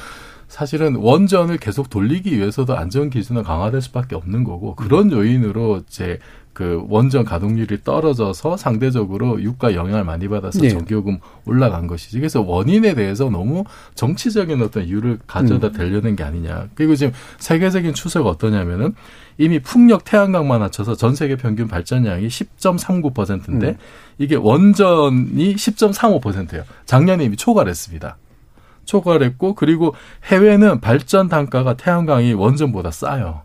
[0.49, 6.19] 사실은 원전을 계속 돌리기 위해서도 안전 기준은 강화될 수밖에 없는 거고 그런 요인으로 이제
[6.53, 10.69] 그 원전 가동률이 떨어져서 상대적으로 유가 영향을 많이 받아서 네.
[10.69, 12.19] 전기요금 올라간 것이지.
[12.19, 13.63] 그래서 원인에 대해서 너무
[13.95, 15.73] 정치적인 어떤 이유를 가져다 음.
[15.73, 16.67] 대려는 게 아니냐.
[16.75, 18.93] 그리고 지금 세계적인 추세가 어떠냐면은
[19.39, 23.77] 이미 풍력 태양광만 합쳐서 전 세계 평균 발전량이 10.39%인데 음.
[24.19, 26.63] 이게 원전이 10.35%예요.
[26.85, 28.17] 작년에 이미 초과했습니다.
[28.85, 29.95] 초과했고 그리고
[30.25, 33.41] 해외는 발전 단가가 태양광이 원전보다 싸요.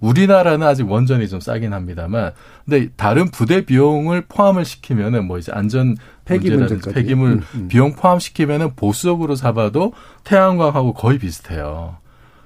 [0.00, 2.32] 우리나라는 아직 원전이 좀 싸긴 합니다만,
[2.64, 6.94] 근데 다른 부대 비용을 포함을 시키면은 뭐 이제 안전 폐기 문제라든지 문제까지.
[6.94, 7.68] 폐기물 음, 음.
[7.68, 9.92] 비용 포함시키면은 보수적으로 잡아도
[10.24, 11.96] 태양광하고 거의 비슷해요.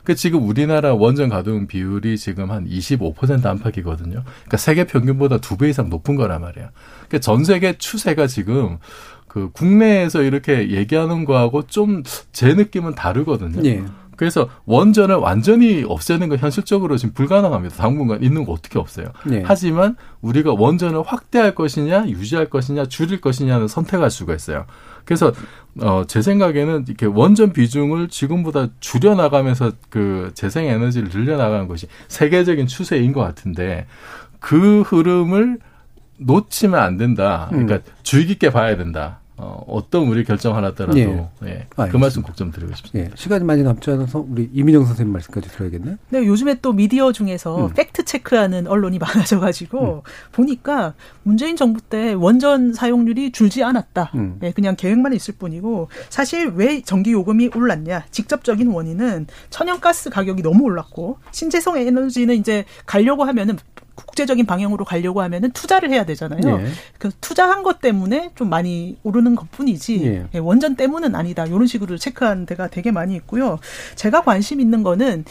[0.04, 4.22] 그 지금 우리나라 원전 가동 비율이 지금 한 25% 안팎이거든요.
[4.24, 6.70] 그러니까 세계 평균보다 두 배 이상 높은 거란 말이에요.
[7.08, 8.78] 그러니까 전 세계 추세가 지금
[9.28, 13.64] 그 국내에서 이렇게 얘기하는 거하고 좀 제 느낌은 다르거든요.
[13.64, 13.84] 예.
[14.22, 17.74] 그래서 원전을 완전히 없애는 건 현실적으로 지금 불가능합니다.
[17.74, 19.06] 당분간 있는 거 어떻게 없어요.
[19.26, 19.42] 네.
[19.44, 24.66] 하지만 우리가 원전을 확대할 것이냐, 유지할 것이냐, 줄일 것이냐는 선택할 수가 있어요.
[25.04, 25.32] 그래서
[25.80, 31.88] 어, 제 생각에는 이렇게 원전 비중을 지금보다 줄여 나가면서 그 재생 에너지를 늘려 나가는 것이
[32.06, 33.88] 세계적인 추세인 것 같은데
[34.38, 35.58] 그 흐름을
[36.18, 37.48] 놓치면 안 된다.
[37.50, 39.18] 그러니까 주의 깊게 봐야 된다.
[39.42, 41.28] 어, 어떤 우리 결정 하나더라도 예.
[41.44, 41.66] 예.
[41.90, 41.96] 그.
[41.96, 43.10] 말씀 꼭 좀 드리고 싶습니다.
[43.10, 43.16] 예.
[43.16, 45.96] 시간이 많이 남지 않아서 우리 이민영 선생님 말씀까지 들어야겠네.
[46.10, 47.72] 네, 요즘에 또 미디어 중에서 음.
[47.74, 54.12] 팩트 체크하는 언론이 많아져가지고 보니까 문재인 정부 때 원전 사용률이 줄지 않았다.
[54.14, 54.36] 음.
[54.40, 58.04] 네, 그냥 계획만 있을 뿐이고 사실 왜 전기 요금이 올랐냐?
[58.10, 63.58] 직접적인 원인은 천연가스 가격이 너무 올랐고 신재생 에너지는 이제 가려고 하면은
[63.94, 66.40] 국제적인 방향으로 가려고 하면은 투자를 해야 되잖아요.
[66.60, 66.66] 예.
[66.98, 70.26] 그 투자한 것 때문에 좀 많이 오르는 것뿐이지 예.
[70.34, 71.46] 예, 원전 때문은 아니다.
[71.46, 73.58] 이런 식으로 체크한 데가 되게 많이 있고요.
[73.96, 75.24] 제가 관심 있는 거는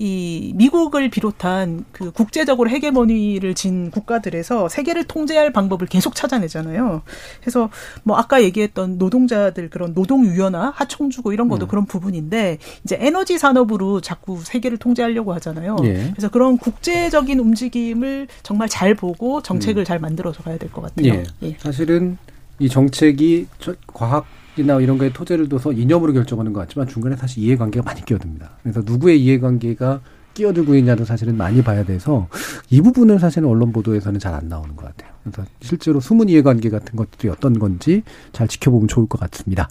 [0.00, 7.02] 이 미국을 비롯한 그 국제적으로 헤게모니를 진 국가들에서 세계를 통제할 방법을 계속 찾아내잖아요.
[7.40, 7.68] 그래서
[8.04, 11.68] 뭐 아까 얘기했던 노동자들 그런 노동 유연화, 하청 주고 이런 것도 음.
[11.68, 15.76] 그런 부분인데 이제 에너지 산업으로 자꾸 세계를 통제하려고 하잖아요.
[15.82, 16.10] 예.
[16.12, 21.12] 그래서 그런 국제적인 움직임을 정말 잘 보고 정책을 잘 만들어서 가야 될 것 같아요.
[21.12, 21.24] 예.
[21.42, 21.56] 예.
[21.58, 22.18] 사실은
[22.60, 24.26] 이 정책이 저- 과학
[24.58, 28.50] 이나 이런 거에 토재를 둬서 이념으로 결정하는 것 같지만 중간에 사실 이해관계가 많이 끼어듭니다.
[28.62, 30.00] 그래서 누구의 이해관계가
[30.34, 32.28] 끼어들고 있냐도 사실은 많이 봐야 돼서
[32.70, 35.12] 이 부분은 사실은 언론 보도에서는 잘 안 나오는 것 같아요.
[35.24, 38.02] 그래서 실제로 숨은 이해관계 같은 것들이 어떤 건지
[38.32, 39.68] 잘 지켜보면 좋을 것 같습니다.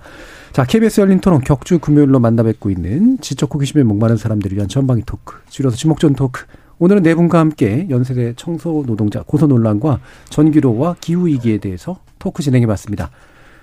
[0.51, 5.03] 자, KBS 열린 토론 격주 금요일로 만나 뵙고 있는 지적 호기심에 목마른 사람들을 위한 전방위
[5.05, 6.45] 토크, 줄여서 지목전 토크.
[6.79, 12.67] 오늘은 네 분과 함께 연세대 청소 노동자 고소 논란과 전기료와 기후 위기에 대해서 토크 진행해
[12.67, 13.09] 봤습니다.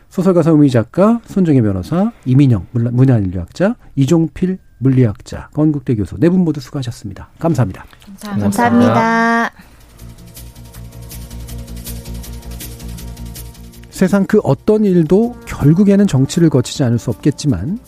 [0.08, 6.60] 소설가 서유미 작가, 손정혜 변호사, 이민영 문화- 문화인류학자, 이종필 물리학자, 건국대 교수 네 분 모두
[6.60, 7.28] 수고하셨습니다.
[7.38, 7.84] 감사합니다.
[8.20, 9.50] 감사합니다.
[13.90, 17.78] 세상 그 어떤 일도 결국에는 정치를 거치지 않을 수 없겠지만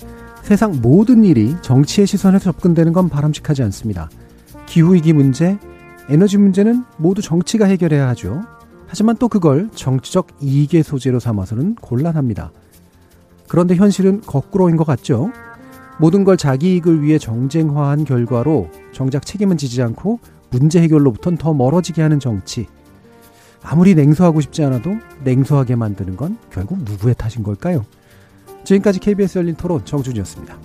[0.43, 4.09] 세상 모든 일이 정치의 시선에서 접근되는 건 바람직하지 않습니다.
[4.67, 5.59] 기후위기 문제,
[6.09, 8.43] 에너지 문제는 모두 정치가 해결해야 하죠.
[8.87, 12.53] 하지만 또 그걸 정치적 이익의 소재로 삼아서는 곤란합니다.
[13.49, 15.30] 그런데 현실은 거꾸로인 것 같죠?
[15.99, 22.03] 모든 걸 자기 이익을 위해 정쟁화한 결과로 정작 책임은 지지 않고 문제 해결로부터는 더 멀어지게
[22.03, 22.67] 하는 정치.
[23.63, 27.84] 아무리 냉소하고 싶지 않아도 냉소하게 만드는 건 결국 누구의 탓인 걸까요?
[28.64, 30.57] 지금까지 KBS 열린 토론 정준이었습니다.